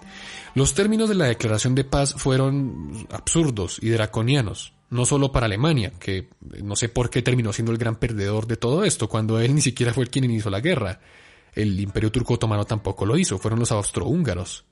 [0.56, 5.94] Los términos de la declaración de paz fueron absurdos y draconianos, no solo para Alemania,
[6.00, 6.30] que
[6.62, 9.62] no sé por qué terminó siendo el gran perdedor de todo esto, cuando él ni
[9.62, 11.00] siquiera fue el quien inició la guerra.
[11.56, 14.66] El imperio turco otomano tampoco lo hizo, fueron los austrohúngaros.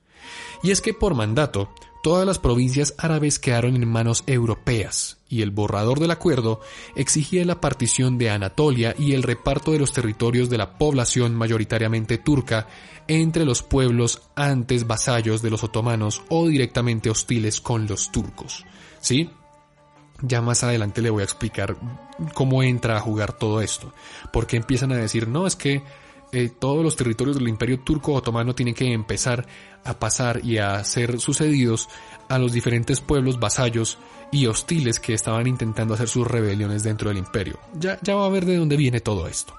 [0.62, 1.68] Y es que por mandato,
[2.02, 6.60] todas las provincias árabes quedaron en manos europeas, y el borrador del acuerdo
[6.94, 12.18] exigía la partición de Anatolia y el reparto de los territorios de la población mayoritariamente
[12.18, 12.66] turca
[13.08, 18.64] entre los pueblos antes vasallos de los otomanos o directamente hostiles con los turcos.
[19.00, 19.30] ¿Sí?
[20.20, 21.76] Ya más adelante le voy a explicar
[22.34, 23.92] cómo entra a jugar todo esto,
[24.32, 25.82] porque empiezan a decir, no, es que
[26.32, 29.46] eh, todos los territorios del imperio turco otomano tienen que empezar
[29.84, 31.90] a pasar y a ser sucedidos
[32.28, 33.98] a los diferentes pueblos vasallos
[34.30, 37.58] y hostiles que estaban intentando hacer sus rebeliones dentro del imperio.
[37.74, 39.54] Ya, ya va a ver de dónde viene todo esto.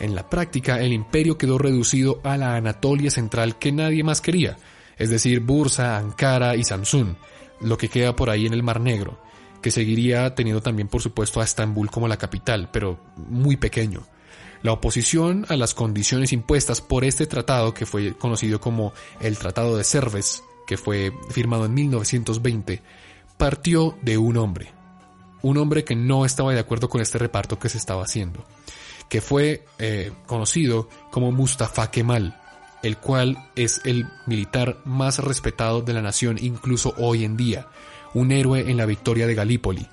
[0.00, 4.56] En la práctica, el imperio quedó reducido a la Anatolia central que nadie más quería,
[4.98, 7.16] es decir, Bursa, Ankara y Samsun,
[7.60, 9.20] lo que queda por ahí en el Mar Negro,
[9.62, 14.02] que seguiría teniendo también por supuesto a Estambul como la capital, pero muy pequeño.
[14.64, 19.76] La oposición a las condiciones impuestas por este tratado, que fue conocido como el Tratado
[19.76, 22.80] de Cerves, que fue firmado en 1920,
[23.36, 24.72] partió de un hombre.
[25.42, 28.42] Un hombre que no estaba de acuerdo con este reparto que se estaba haciendo,
[29.10, 32.40] que fue eh, conocido como Mustafa Kemal,
[32.82, 37.68] el cual es el militar más respetado de la nación incluso hoy en día,
[38.14, 39.86] un héroe en la victoria de Galípoli.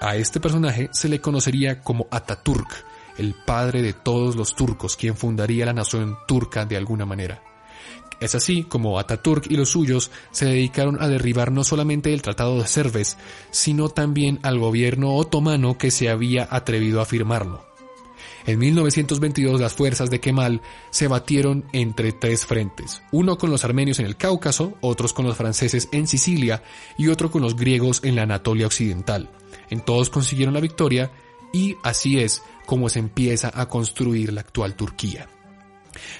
[0.00, 5.16] A este personaje se le conocería como Ataturk, el padre de todos los turcos, quien
[5.16, 7.42] fundaría la nación turca de alguna manera.
[8.20, 12.60] Es así como Ataturk y los suyos se dedicaron a derribar no solamente el Tratado
[12.60, 13.18] de Cerves,
[13.50, 17.64] sino también al gobierno otomano que se había atrevido a firmarlo.
[18.46, 23.98] En 1922 las fuerzas de Kemal se batieron entre tres frentes, uno con los armenios
[24.00, 26.62] en el Cáucaso, otros con los franceses en Sicilia
[26.98, 29.30] y otro con los griegos en la Anatolia Occidental.
[29.70, 31.10] En todos consiguieron la victoria
[31.54, 35.28] y así es como se empieza a construir la actual Turquía.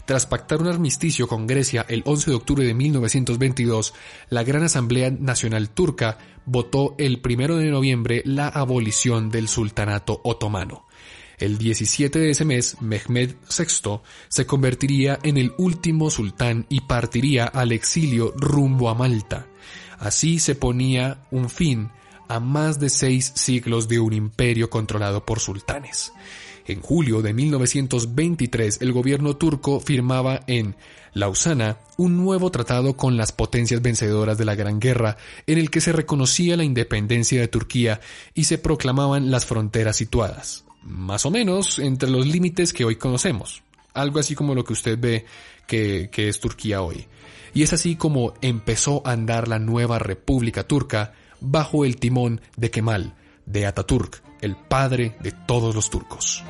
[0.04, 3.94] Tras pactar un armisticio con Grecia el 11 de octubre de 1922,
[4.30, 10.86] la Gran Asamblea Nacional Turca votó el 1 de noviembre la abolición del sultanato otomano.
[11.38, 17.46] El 17 de ese mes, Mehmed VI se convertiría en el último sultán y partiría
[17.46, 19.48] al exilio rumbo a Malta.
[19.98, 21.90] Así se ponía un fin
[22.28, 26.12] a más de seis siglos de un imperio controlado por sultanes.
[26.66, 30.76] En julio de 1923 el gobierno turco firmaba en
[31.12, 35.80] Lausana un nuevo tratado con las potencias vencedoras de la Gran Guerra en el que
[35.80, 38.00] se reconocía la independencia de Turquía
[38.34, 43.62] y se proclamaban las fronteras situadas, más o menos entre los límites que hoy conocemos,
[43.92, 45.24] algo así como lo que usted ve
[45.66, 47.06] que, es Turquía hoy.
[47.52, 51.12] Y es así como empezó a andar la nueva República Turca
[51.44, 53.14] bajo el timón de Kemal,
[53.46, 56.44] de Ataturk, el padre de todos los turcos.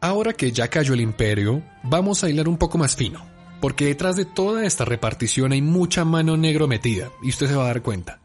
[0.00, 3.26] Ahora que ya cayó el imperio, vamos a hilar un poco más fino,
[3.60, 7.64] porque detrás de toda esta repartición hay mucha mano negro metida, y usted se va
[7.64, 8.20] a dar cuenta.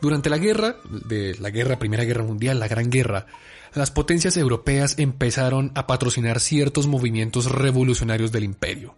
[0.00, 0.76] Durante la guerra,
[1.06, 3.26] de la guerra, Primera Guerra Mundial, la Gran Guerra,
[3.74, 8.94] las potencias europeas empezaron a patrocinar ciertos movimientos revolucionarios del imperio.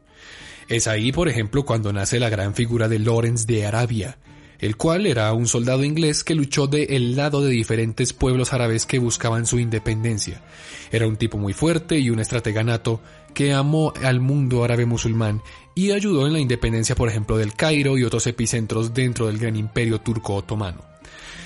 [0.68, 4.18] Es ahí, por ejemplo, cuando nace la gran figura de Lawrence de Arabia,
[4.60, 8.86] el cual era un soldado inglés que luchó de el lado de diferentes pueblos árabes
[8.86, 10.42] que buscaban su independencia.
[10.92, 13.00] Era un tipo muy fuerte y un estratega nato
[13.34, 15.42] que amó al mundo árabe musulmán
[15.74, 19.56] y ayudó en la independencia, por ejemplo, del Cairo y otros epicentros dentro del gran
[19.56, 20.89] imperio turco otomano.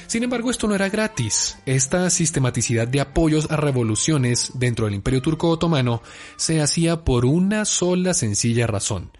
[0.07, 1.59] Sin embargo, esto no era gratis.
[1.67, 6.03] Esta sistematicidad de apoyos a revoluciones dentro del imperio turco otomano
[6.37, 9.11] se hacía por una sola sencilla razón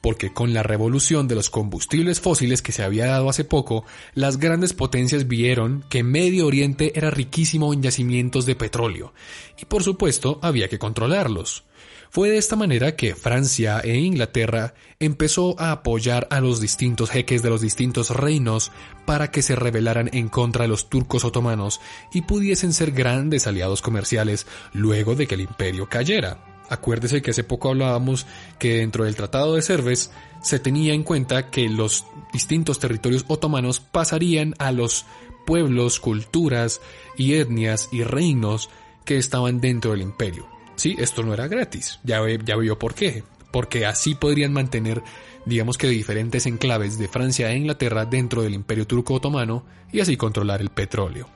[0.00, 3.84] porque con la revolución de los combustibles fósiles que se había dado hace poco,
[4.14, 9.12] las grandes potencias vieron que Medio Oriente era riquísimo en yacimientos de petróleo,
[9.60, 11.64] y por supuesto había que controlarlos.
[12.12, 17.40] Fue de esta manera que Francia e Inglaterra empezó a apoyar a los distintos jeques
[17.40, 18.72] de los distintos reinos
[19.06, 21.80] para que se rebelaran en contra de los turcos otomanos
[22.12, 26.44] y pudiesen ser grandes aliados comerciales luego de que el imperio cayera.
[26.68, 28.26] Acuérdese que hace poco hablábamos
[28.58, 30.10] que dentro del Tratado de Cerves
[30.42, 35.06] se tenía en cuenta que los distintos territorios otomanos pasarían a los
[35.46, 36.80] pueblos, culturas
[37.16, 38.68] y etnias y reinos
[39.04, 40.59] que estaban dentro del imperio.
[40.80, 45.02] Sí, esto no era gratis, ya, ya vio por qué, porque así podrían mantener
[45.44, 50.16] digamos que diferentes enclaves de Francia e Inglaterra dentro del imperio turco otomano y así
[50.16, 51.28] controlar el petróleo.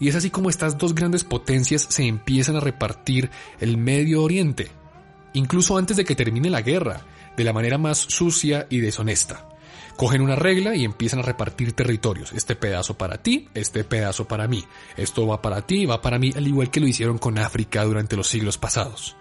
[0.00, 3.30] Y es así como estas dos grandes potencias se empiezan a repartir
[3.60, 4.72] el Medio Oriente,
[5.34, 7.02] incluso antes de que termine la guerra,
[7.36, 9.51] de la manera más sucia y deshonesta.
[9.96, 12.32] Cogen una regla y empiezan a repartir territorios.
[12.32, 14.64] Este pedazo para ti, este pedazo para mí.
[14.96, 18.16] Esto va para ti, va para mí, al igual que lo hicieron con África durante
[18.16, 19.16] los siglos pasados.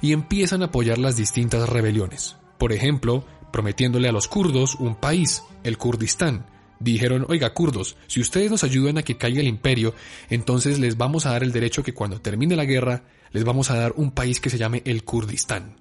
[0.00, 2.36] Y empiezan a apoyar las distintas rebeliones.
[2.58, 6.46] Por ejemplo, prometiéndole a los kurdos un país, el Kurdistán,
[6.80, 9.94] dijeron, oiga, kurdos, si ustedes nos ayudan a que caiga el imperio,
[10.30, 13.76] entonces les vamos a dar el derecho que cuando termine la guerra, les vamos a
[13.76, 15.76] dar un país que se llame el Kurdistán.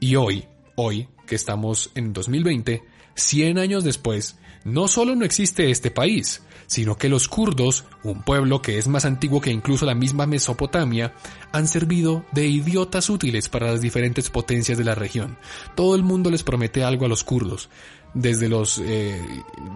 [0.00, 0.44] Y hoy,
[0.76, 2.82] hoy, que estamos en 2020,
[3.14, 8.62] 100 años después, no solo no existe este país, sino que los kurdos, un pueblo
[8.62, 11.14] que es más antiguo que incluso la misma Mesopotamia,
[11.52, 15.36] han servido de idiotas útiles para las diferentes potencias de la región.
[15.74, 17.68] Todo el mundo les promete algo a los kurdos,
[18.14, 19.20] desde los, eh,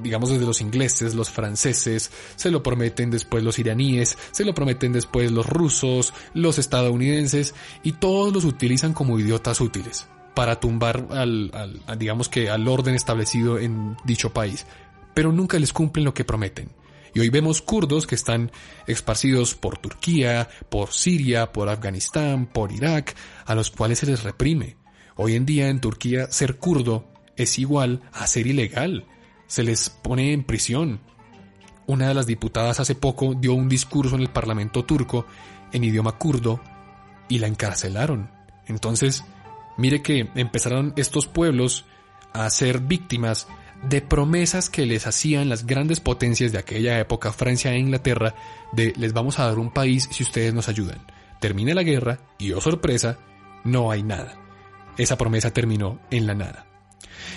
[0.02, 4.92] digamos, desde los ingleses, los franceses, se lo prometen después los iraníes, se lo prometen
[4.92, 10.08] después los rusos, los estadounidenses, y todos los utilizan como idiotas útiles
[10.38, 14.66] para tumbar al, al, digamos que al orden establecido en dicho país,
[15.12, 16.70] pero nunca les cumplen lo que prometen.
[17.12, 18.52] Y hoy vemos kurdos que están
[18.86, 23.16] esparcidos por Turquía, por Siria, por Afganistán, por Irak,
[23.46, 24.76] a los cuales se les reprime.
[25.16, 29.06] Hoy en día en Turquía ser kurdo es igual a ser ilegal.
[29.48, 31.00] Se les pone en prisión.
[31.88, 35.26] Una de las diputadas hace poco dio un discurso en el Parlamento turco
[35.72, 36.60] en idioma kurdo
[37.28, 38.30] y la encarcelaron.
[38.68, 39.24] Entonces,
[39.78, 41.86] mire que empezaron estos pueblos
[42.34, 43.48] a ser víctimas
[43.82, 48.34] de promesas que les hacían las grandes potencias de aquella época, Francia e Inglaterra,
[48.72, 51.06] de les vamos a dar un país si ustedes nos ayudan.
[51.40, 53.18] Termina la guerra y, oh sorpresa,
[53.64, 54.34] no hay nada.
[54.98, 56.66] Esa promesa terminó en la nada.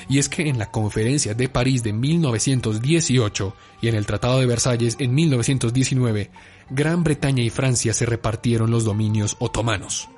[0.10, 4.48] Y es que en la Conferencia de París de 1918 y en el Tratado de
[4.48, 6.32] Versalles en 1919,
[6.70, 10.10] Gran Bretaña y Francia se repartieron los dominios otomanos.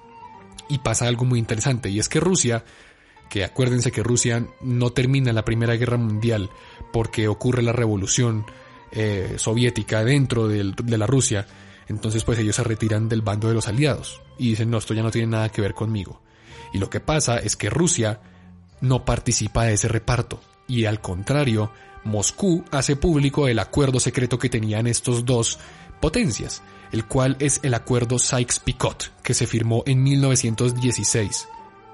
[0.70, 2.64] Y pasa algo muy interesante, y es que Rusia,
[3.30, 6.50] que acuérdense que Rusia no termina la Primera Guerra Mundial
[6.92, 8.46] porque ocurre la revolución
[8.92, 11.48] eh, soviética dentro de la Rusia,
[11.88, 15.04] entonces pues ellos se retiran del bando de los aliados y dicen no, esto ya
[15.04, 16.22] no tiene nada que ver conmigo.
[16.74, 18.22] Y lo que pasa es que Rusia
[18.82, 21.72] no participa de ese reparto y al contrario,
[22.04, 25.60] Moscú hace público el acuerdo secreto que tenían estos dos
[26.00, 26.62] potencias,
[26.94, 31.48] el cual es el acuerdo Sykes-Picot, que se firmó en 1916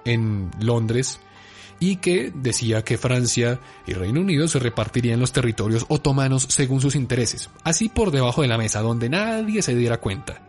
[0.04, 1.20] en Londres
[1.80, 6.96] y que decía que Francia y Reino Unido se repartirían los territorios otomanos según sus
[6.96, 10.42] intereses, así por debajo de la mesa, donde nadie se diera cuenta.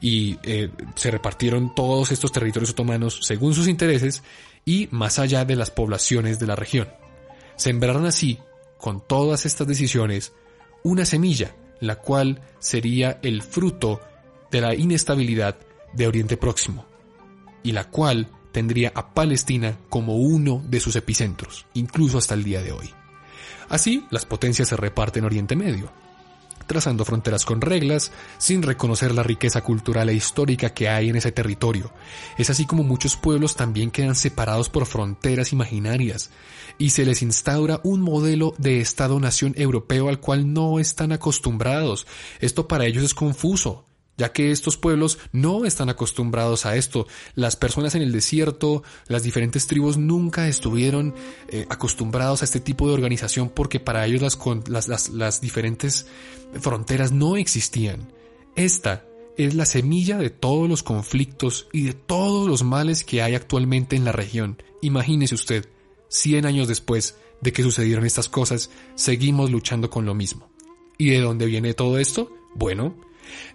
[0.00, 4.22] Y eh, se repartieron todos estos territorios otomanos según sus intereses
[4.64, 6.88] y más allá de las poblaciones de la región.
[7.56, 8.38] Sembraron así,
[8.78, 10.32] con todas estas decisiones,
[10.82, 11.54] una semilla,
[11.86, 14.00] la cual sería el fruto
[14.50, 15.56] de la inestabilidad
[15.92, 16.86] de Oriente Próximo,
[17.62, 22.62] y la cual tendría a Palestina como uno de sus epicentros, incluso hasta el día
[22.62, 22.90] de hoy.
[23.68, 25.90] Así, las potencias se reparten en Oriente Medio,
[26.66, 31.32] trazando fronteras con reglas, sin reconocer la riqueza cultural e histórica que hay en ese
[31.32, 31.92] territorio.
[32.38, 36.30] Es así como muchos pueblos también quedan separados por fronteras imaginarias,
[36.78, 42.06] y se les instaura un modelo de Estado-nación europeo al cual no están acostumbrados.
[42.40, 43.84] Esto para ellos es confuso
[44.16, 47.06] ya que estos pueblos no están acostumbrados a esto.
[47.34, 51.14] Las personas en el desierto, las diferentes tribus nunca estuvieron
[51.48, 54.22] eh, acostumbrados a este tipo de organización porque para ellos
[54.68, 56.06] las, las, diferentes
[56.60, 58.12] fronteras no existían.
[58.56, 59.04] Esta
[59.36, 63.96] es la semilla de todos los conflictos y de todos los males que hay actualmente
[63.96, 64.62] en la región.
[64.80, 65.68] Imagínese usted,
[66.08, 70.48] 100 años después de que sucedieron estas cosas, seguimos luchando con lo mismo.
[70.96, 72.30] ¿Y de dónde viene todo esto?
[72.54, 72.94] Bueno,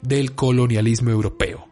[0.02, 1.68] del colonialismo europeo.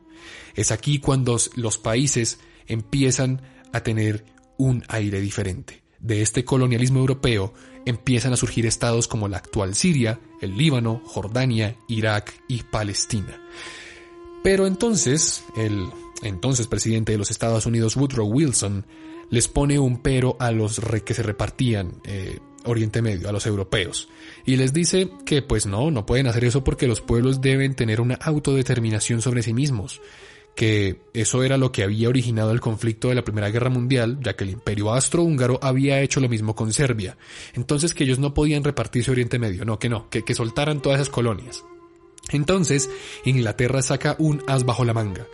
[0.56, 3.41] Es aquí cuando los países empiezan
[3.74, 4.26] a tener
[4.58, 5.84] un aire diferente.
[6.00, 7.54] De este colonialismo europeo
[7.86, 13.41] empiezan a surgir estados como la actual Siria, el Líbano, Jordania, Irak y Palestina.
[14.43, 15.88] Pero entonces, el
[16.24, 18.86] entonces presidente de los Estados Unidos, Woodrow Wilson,
[19.30, 24.09] les pone un pero a los que se repartían eh, Oriente Medio, a los europeos,
[24.45, 28.01] y les dice que pues no, no pueden hacer eso porque los pueblos deben tener
[28.01, 30.01] una autodeterminación sobre sí mismos,
[30.55, 34.36] que eso era lo que había originado el conflicto de la Primera Guerra Mundial, ya
[34.36, 37.18] que el imperio austrohúngaro había hecho lo mismo con Serbia,
[37.53, 40.99] entonces que ellos no podían repartirse Oriente Medio, no, que no, que, que soltaran todas
[40.99, 41.63] esas colonias.
[42.32, 42.89] Entonces,
[43.24, 45.28] Inglaterra saca un as bajo la manga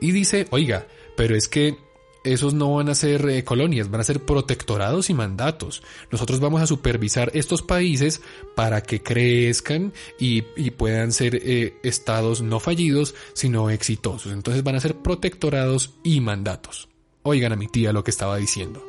[0.00, 0.86] y dice, oiga,
[1.16, 1.76] pero es que
[2.24, 5.82] esos no van a ser eh, colonias, van a ser protectorados y mandatos.
[6.10, 8.20] Nosotros vamos a supervisar estos países
[8.54, 10.42] para que crezcan y,
[10.72, 14.32] puedan ser eh, estados no fallidos, sino exitosos.
[14.32, 16.88] Entonces van a ser protectorados y mandatos.
[17.22, 18.84] Oigan a mi tía lo que estaba diciendo.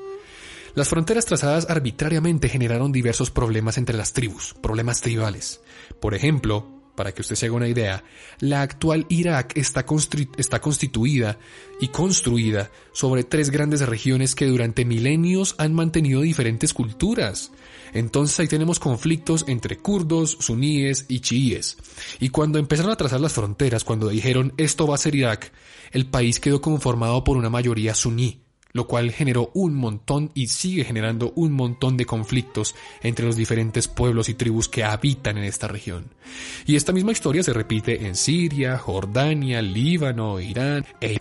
[0.75, 5.61] Las fronteras trazadas arbitrariamente generaron diversos problemas entre las tribus, problemas tribales.
[5.99, 8.03] Por ejemplo, para que usted se haga una idea,
[8.41, 9.85] la actual Irak está,
[10.35, 11.39] está constituida
[11.79, 17.53] y construida sobre tres grandes regiones que durante milenios han mantenido diferentes culturas.
[17.93, 21.77] Entonces ahí tenemos conflictos entre kurdos, suníes y chiíes.
[22.19, 25.53] Y cuando empezaron a trazar las fronteras, cuando dijeron esto va a ser Irak,
[25.93, 30.83] el país quedó conformado por una mayoría suní lo cual generó un montón y sigue
[30.83, 35.67] generando un montón de conflictos entre los diferentes pueblos y tribus que habitan en esta
[35.67, 36.05] región.
[36.65, 41.17] Y esta misma historia se repite en Siria, Jordania, Líbano, Irán, e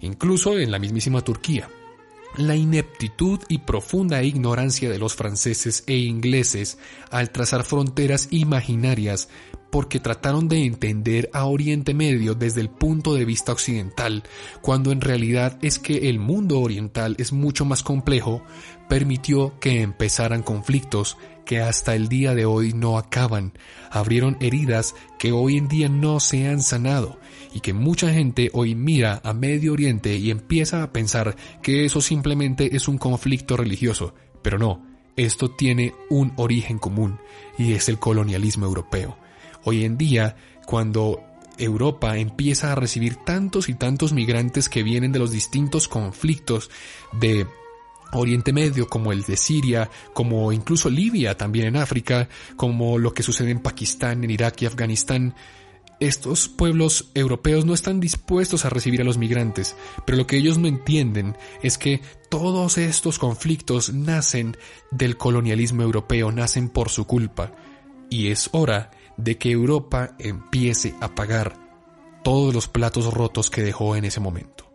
[0.00, 1.68] incluso en la mismísima Turquía.
[2.36, 6.78] La ineptitud y profunda ignorancia de los franceses e ingleses
[7.10, 9.28] al trazar fronteras imaginarias
[9.70, 14.24] porque trataron de entender a Oriente Medio desde el punto de vista occidental,
[14.60, 18.42] cuando en realidad es que el mundo oriental es mucho más complejo,
[18.88, 23.52] permitió que empezaran conflictos que hasta el día de hoy no acaban,
[23.90, 27.18] abrieron heridas que hoy en día no se han sanado
[27.52, 32.00] y que mucha gente hoy mira a Medio Oriente y empieza a pensar que eso
[32.00, 37.18] simplemente es un conflicto religioso, pero no, esto tiene un origen común
[37.58, 39.16] y es el colonialismo europeo.
[39.64, 40.36] Hoy en día,
[40.66, 41.22] cuando
[41.58, 46.70] Europa empieza a recibir tantos y tantos migrantes que vienen de los distintos conflictos
[47.12, 47.46] de
[48.12, 53.22] Oriente Medio, como el de Siria, como incluso Libia también en África, como lo que
[53.22, 55.34] sucede en Pakistán, en Irak y Afganistán,
[56.00, 60.56] estos pueblos europeos no están dispuestos a recibir a los migrantes, pero lo que ellos
[60.56, 62.00] no entienden es que
[62.30, 64.56] todos estos conflictos nacen
[64.90, 67.52] del colonialismo europeo, nacen por su culpa.
[68.08, 68.90] Y es hora
[69.22, 71.56] de que Europa empiece a pagar
[72.22, 74.70] todos los platos rotos que dejó en ese momento.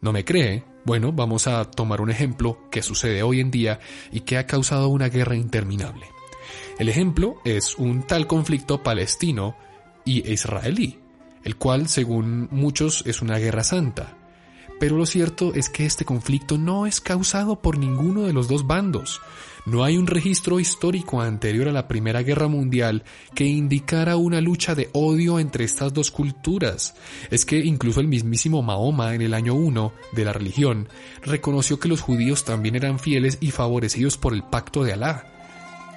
[0.00, 0.64] ¿No me cree?
[0.84, 3.80] Bueno, vamos a tomar un ejemplo que sucede hoy en día
[4.12, 6.06] y que ha causado una guerra interminable.
[6.78, 9.56] El ejemplo es un tal conflicto palestino
[10.04, 10.98] y israelí,
[11.42, 14.18] el cual según muchos es una guerra santa.
[14.80, 18.66] Pero lo cierto es que este conflicto no es causado por ninguno de los dos
[18.66, 19.22] bandos.
[19.66, 23.02] No hay un registro histórico anterior a la Primera Guerra Mundial
[23.34, 26.94] que indicara una lucha de odio entre estas dos culturas.
[27.30, 30.90] Es que incluso el mismísimo Mahoma en el año 1 de la religión
[31.22, 35.30] reconoció que los judíos también eran fieles y favorecidos por el pacto de Alá.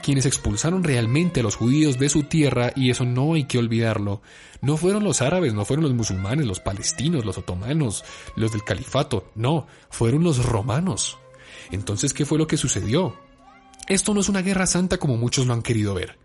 [0.01, 4.21] Quienes expulsaron realmente a los judíos de su tierra, y eso no hay que olvidarlo,
[4.61, 8.05] no fueron los árabes, no fueron los musulmanes, los palestinos, los otomanos,
[8.37, 11.17] los del califato, no, fueron los romanos.
[11.71, 13.26] Entonces, ¿qué fue lo que sucedió?
[13.87, 16.17] Esto no es una guerra santa como muchos lo han querido ver.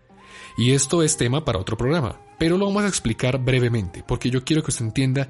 [0.57, 4.43] Y esto es tema para otro programa, pero lo vamos a explicar brevemente, porque yo
[4.43, 5.29] quiero que usted entienda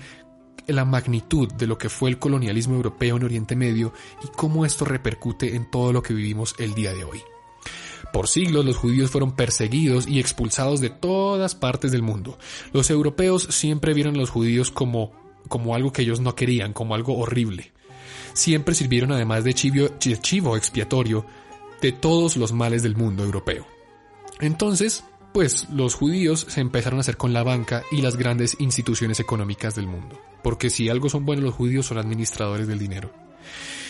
[0.66, 4.84] la magnitud de lo que fue el colonialismo europeo en Oriente Medio y cómo esto
[4.84, 7.22] repercute en todo lo que vivimos el día de hoy.
[8.12, 12.38] Por siglos los judíos fueron perseguidos y expulsados de todas partes del mundo.
[12.72, 15.12] Los europeos siempre vieron a los judíos como,
[15.48, 17.74] como algo que ellos no querían, como algo horrible.
[18.34, 21.26] Siempre sirvieron además de chivo expiatorio
[21.84, 23.68] de todos los males del mundo europeo.
[24.40, 25.04] Entonces,
[25.34, 29.76] pues los judíos se empezaron a hacer con la banca y las grandes instituciones económicas
[29.76, 30.18] del mundo.
[30.42, 33.12] Porque si algo son buenos los judíos son administradores del dinero.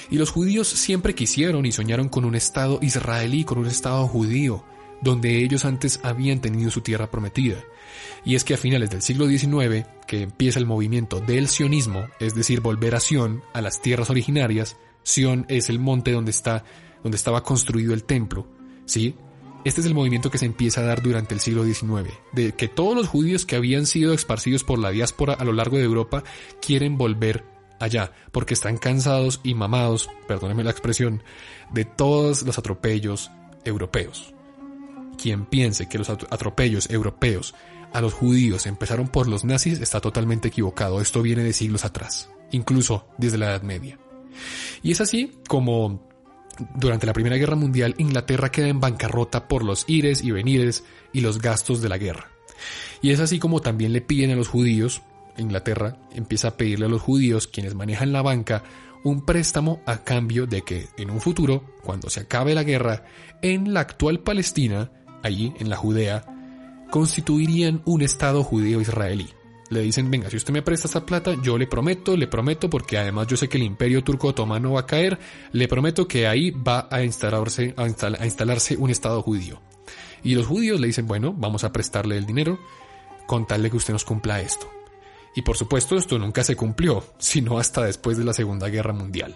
[0.09, 4.65] Y los judíos siempre quisieron y soñaron con un Estado israelí, con un Estado judío,
[5.01, 7.57] donde ellos antes habían tenido su tierra prometida.
[8.25, 12.33] Y es que a finales del siglo XIX, que empieza el movimiento del sionismo, es
[12.33, 16.63] decir, volver a Sion, a las tierras originarias, Sion es el monte donde está,
[17.03, 18.47] donde estaba construido el templo,
[18.85, 19.15] ¿sí?
[19.65, 22.67] Este es el movimiento que se empieza a dar durante el siglo XIX, de que
[22.67, 26.23] todos los judíos que habían sido esparcidos por la diáspora a lo largo de Europa
[26.61, 27.45] quieren volver
[27.79, 31.23] allá, porque están cansados y mamados, perdónenme la expresión,
[31.71, 33.31] de todos los atropellos
[33.63, 34.33] europeos.
[35.17, 37.53] Quien piense que los atropellos europeos
[37.93, 40.99] a los judíos empezaron por los nazis está totalmente equivocado.
[40.99, 43.99] Esto viene de siglos atrás, incluso desde la Edad Media.
[44.81, 46.09] Y es así como
[46.75, 51.21] durante la Primera Guerra Mundial Inglaterra queda en bancarrota por los ires y venires y
[51.21, 52.29] los gastos de la guerra.
[53.01, 55.01] Y es así como también le piden a los judíos,
[55.37, 58.63] Inglaterra empieza a pedirle a los judíos, quienes manejan la banca,
[59.03, 63.03] un préstamo a cambio de que en un futuro, cuando se acabe la guerra,
[63.41, 64.91] en la actual Palestina,
[65.21, 66.25] allí en la Judea,
[66.89, 69.29] constituirían un Estado judío israelí.
[69.73, 72.99] Le dicen, venga, si usted me presta esta plata, yo le prometo, le prometo, porque
[72.99, 75.17] además yo sé que el imperio turco otomano va a caer,
[75.51, 79.59] le prometo que ahí va a instalarse, a, a instalarse un Estado judío.
[80.23, 82.59] Y los judíos le dicen, bueno, vamos a prestarle el dinero
[83.25, 84.69] con tal de que usted nos cumpla esto.
[85.35, 89.35] Y por supuesto esto nunca se cumplió, sino hasta después de la Segunda Guerra Mundial.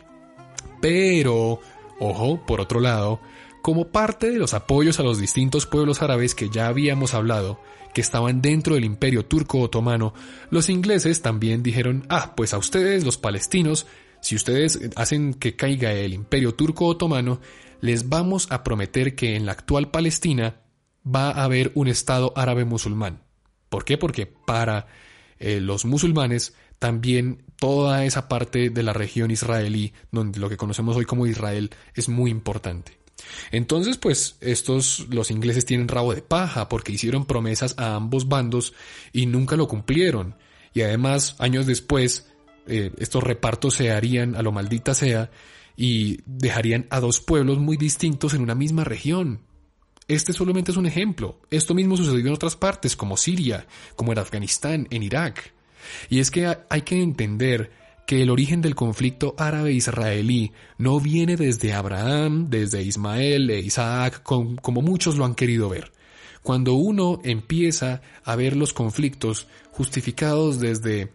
[0.79, 1.59] Pero,
[1.99, 3.19] ojo, por otro lado,
[3.67, 7.59] como parte de los apoyos a los distintos pueblos árabes que ya habíamos hablado,
[7.93, 10.13] que estaban dentro del imperio turco otomano,
[10.49, 13.85] los ingleses también dijeron, ah, pues a ustedes los palestinos,
[14.21, 17.41] si ustedes hacen que caiga el imperio turco otomano,
[17.81, 20.61] les vamos a prometer que en la actual Palestina
[21.05, 23.21] va a haber un Estado árabe musulmán.
[23.67, 23.97] ¿Por qué?
[23.97, 24.87] Porque para
[25.39, 30.95] eh, los musulmanes también toda esa parte de la región israelí, donde lo que conocemos
[30.95, 32.96] hoy como Israel, es muy importante.
[33.51, 38.73] Entonces, pues estos, los ingleses tienen rabo de paja porque hicieron promesas a ambos bandos
[39.13, 40.35] y nunca lo cumplieron.
[40.73, 42.27] Y además, años después,
[42.67, 45.31] eh, estos repartos se harían a lo maldita sea
[45.75, 49.41] y dejarían a dos pueblos muy distintos en una misma región.
[50.07, 51.39] Este solamente es un ejemplo.
[51.49, 55.53] Esto mismo sucedió en otras partes, como Siria, como en Afganistán, en Irak.
[56.09, 57.71] Y es que hay que entender
[58.07, 64.81] que el origen del conflicto árabe-israelí no viene desde Abraham, desde Ismael e Isaac, como
[64.81, 65.91] muchos lo han querido ver.
[66.41, 71.11] Cuando uno empieza a ver los conflictos justificados desde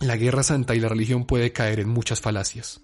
[0.00, 2.80] la guerra santa y la religión puede caer en muchas falacias.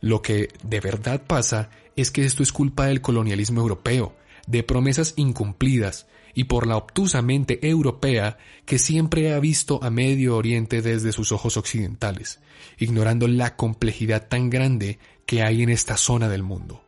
[0.00, 4.16] Lo que de verdad pasa es que esto es culpa del colonialismo europeo,
[4.48, 10.36] de promesas incumplidas y por la obtusa mente europea que siempre ha visto a Medio
[10.36, 12.40] Oriente desde sus ojos occidentales,
[12.78, 16.84] ignorando la complejidad tan grande que hay en esta zona del mundo.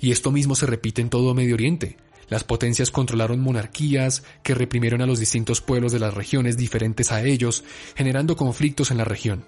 [0.00, 1.96] Y esto mismo se repite en todo Medio Oriente.
[2.28, 7.22] Las potencias controlaron monarquías que reprimieron a los distintos pueblos de las regiones diferentes a
[7.22, 7.64] ellos,
[7.96, 9.44] generando conflictos en la región.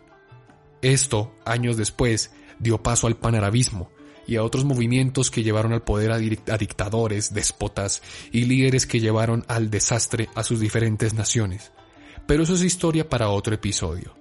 [0.81, 3.91] Esto, años después, dio paso al panarabismo,
[4.31, 6.19] y a otros movimientos que llevaron al poder a,
[6.57, 8.01] dictadores, déspotas
[8.31, 11.73] y líderes que llevaron al desastre a sus diferentes naciones.
[12.29, 14.15] Pero eso es historia para otro episodio.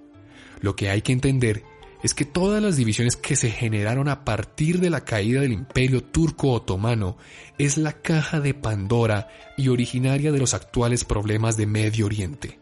[0.62, 1.62] Lo que hay que entender
[2.02, 6.02] es que todas las divisiones que se generaron a partir de la caída del imperio
[6.02, 7.16] turco otomano
[7.56, 12.58] es la caja de Pandora y originaria de los actuales problemas de Medio Oriente.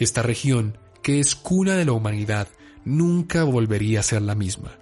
[0.00, 2.48] Esta región, que es cuna de la humanidad,
[2.84, 4.80] nunca volvería a ser la misma.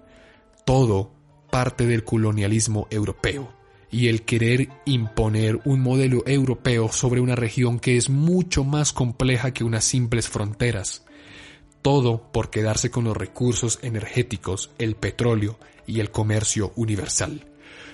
[0.64, 1.15] Todo
[1.56, 3.50] parte del colonialismo europeo
[3.90, 9.54] y el querer imponer un modelo europeo sobre una región que es mucho más compleja
[9.54, 11.06] que unas simples fronteras.
[11.80, 17.46] Todo por quedarse con los recursos energéticos, el petróleo y el comercio universal.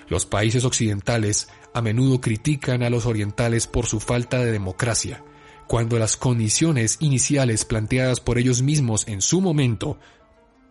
[0.09, 5.23] Los países occidentales a menudo critican a los orientales por su falta de democracia,
[5.67, 9.99] cuando las condiciones iniciales planteadas por ellos mismos en su momento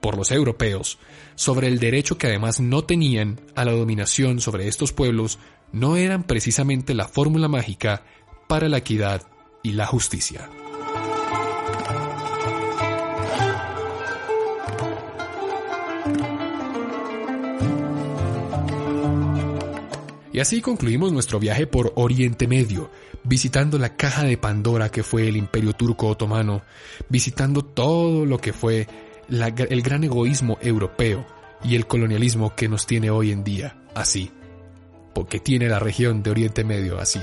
[0.03, 0.99] por los europeos
[1.37, 5.39] sobre el derecho que además no tenían a la dominación sobre estos pueblos
[5.71, 8.03] no eran precisamente la fórmula mágica
[8.49, 9.23] para la equidad
[9.63, 10.51] y la justicia.
[20.33, 22.91] Y así concluimos nuestro viaje por Oriente Medio,
[23.23, 26.63] visitando la caja de Pandora que fue el imperio turco otomano,
[27.09, 28.89] visitando todo lo que fue
[29.29, 31.27] el gran egoísmo europeo
[31.65, 34.31] y el colonialismo que nos tiene hoy en día así,
[35.15, 37.21] porque tiene la región de Oriente Medio así.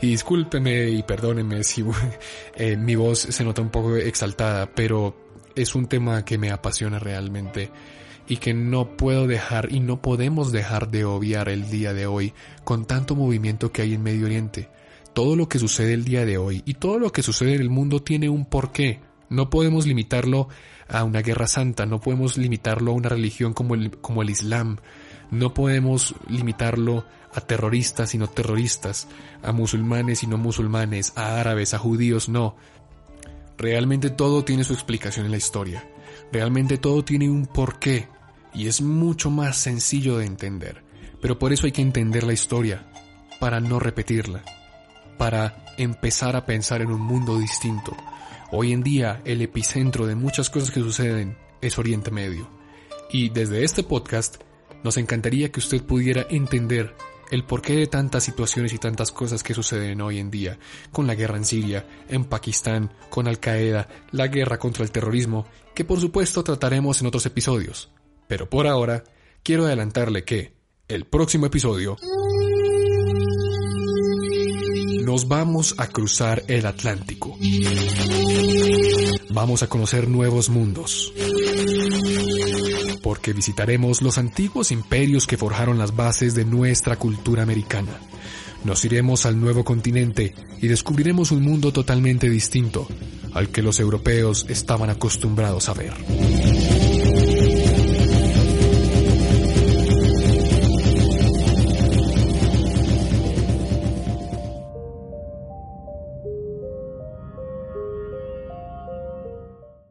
[0.00, 1.84] Y discúlpeme y perdónenme si
[2.54, 5.16] eh, mi voz se nota un poco exaltada, pero
[5.54, 7.70] es un tema que me apasiona realmente
[8.28, 12.34] y que no puedo dejar y no podemos dejar de obviar el día de hoy
[12.64, 14.68] con tanto movimiento que hay en Medio Oriente.
[15.14, 17.70] Todo lo que sucede el día de hoy y todo lo que sucede en el
[17.70, 19.00] mundo tiene un porqué.
[19.30, 20.48] No podemos limitarlo
[20.88, 24.78] a una guerra santa, no podemos limitarlo a una religión como el, como el Islam,
[25.30, 29.08] no podemos limitarlo a terroristas y no terroristas,
[29.42, 32.56] a musulmanes y no musulmanes, a árabes, a judíos, no.
[33.58, 35.86] Realmente todo tiene su explicación en la historia.
[36.32, 38.08] Realmente todo tiene un porqué
[38.54, 40.82] y es mucho más sencillo de entender.
[41.20, 42.86] Pero por eso hay que entender la historia,
[43.40, 44.42] para no repetirla,
[45.16, 47.96] para empezar a pensar en un mundo distinto.
[48.50, 52.48] Hoy en día el epicentro de muchas cosas que suceden es Oriente Medio.
[53.12, 54.36] Y desde este podcast
[54.82, 56.94] nos encantaría que usted pudiera entender
[57.30, 60.58] el porqué de tantas situaciones y tantas cosas que suceden hoy en día,
[60.92, 65.46] con la guerra en Siria, en Pakistán, con Al Qaeda, la guerra contra el terrorismo,
[65.74, 67.90] que por supuesto trataremos en otros episodios.
[68.28, 69.04] Pero por ahora,
[69.42, 70.54] quiero adelantarle que
[70.88, 71.98] el próximo episodio
[75.08, 77.34] nos vamos a cruzar el Atlántico.
[79.30, 81.14] Vamos a conocer nuevos mundos
[83.02, 87.98] porque visitaremos los antiguos imperios que forjaron las bases de nuestra cultura americana.
[88.64, 92.86] Nos iremos al nuevo continente y descubriremos un mundo totalmente distinto
[93.32, 95.94] al que los europeos estaban acostumbrados a ver.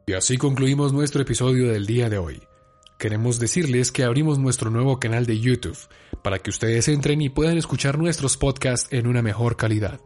[0.08, 2.40] Y así concluimos nuestro episodio del día de hoy
[2.98, 5.78] queremos decirles que abrimos nuestro nuevo canal de YouTube
[6.22, 10.00] para que ustedes entren y puedan escuchar nuestros podcasts en una mejor calidad.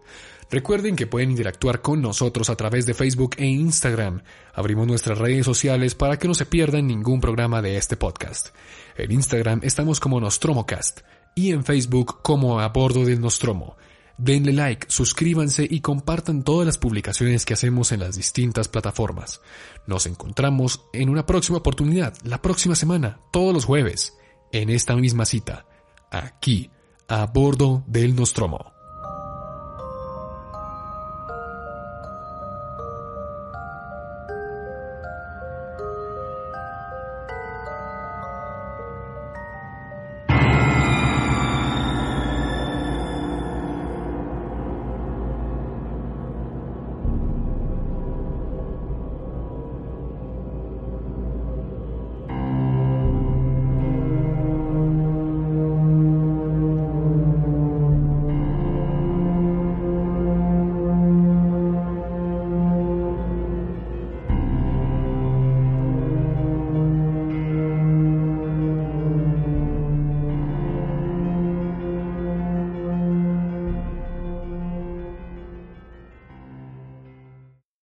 [0.50, 4.22] Recuerden que pueden interactuar con nosotros a través de Facebook e Instagram.
[4.52, 8.48] Abrimos nuestras redes sociales para que no se pierdan ningún programa de este podcast.
[8.96, 11.00] En Instagram estamos como Nostromocast
[11.34, 13.78] y en Facebook como A Bordo del Nostromo.
[14.18, 19.40] Denle like, suscríbanse y compartan todas las publicaciones que hacemos en las distintas plataformas.
[19.86, 24.16] Nos encontramos en una próxima oportunidad, la próxima semana, todos los jueves,
[24.52, 25.66] en esta misma cita,
[26.10, 26.70] aquí,
[27.08, 28.71] a bordo del Nostromo.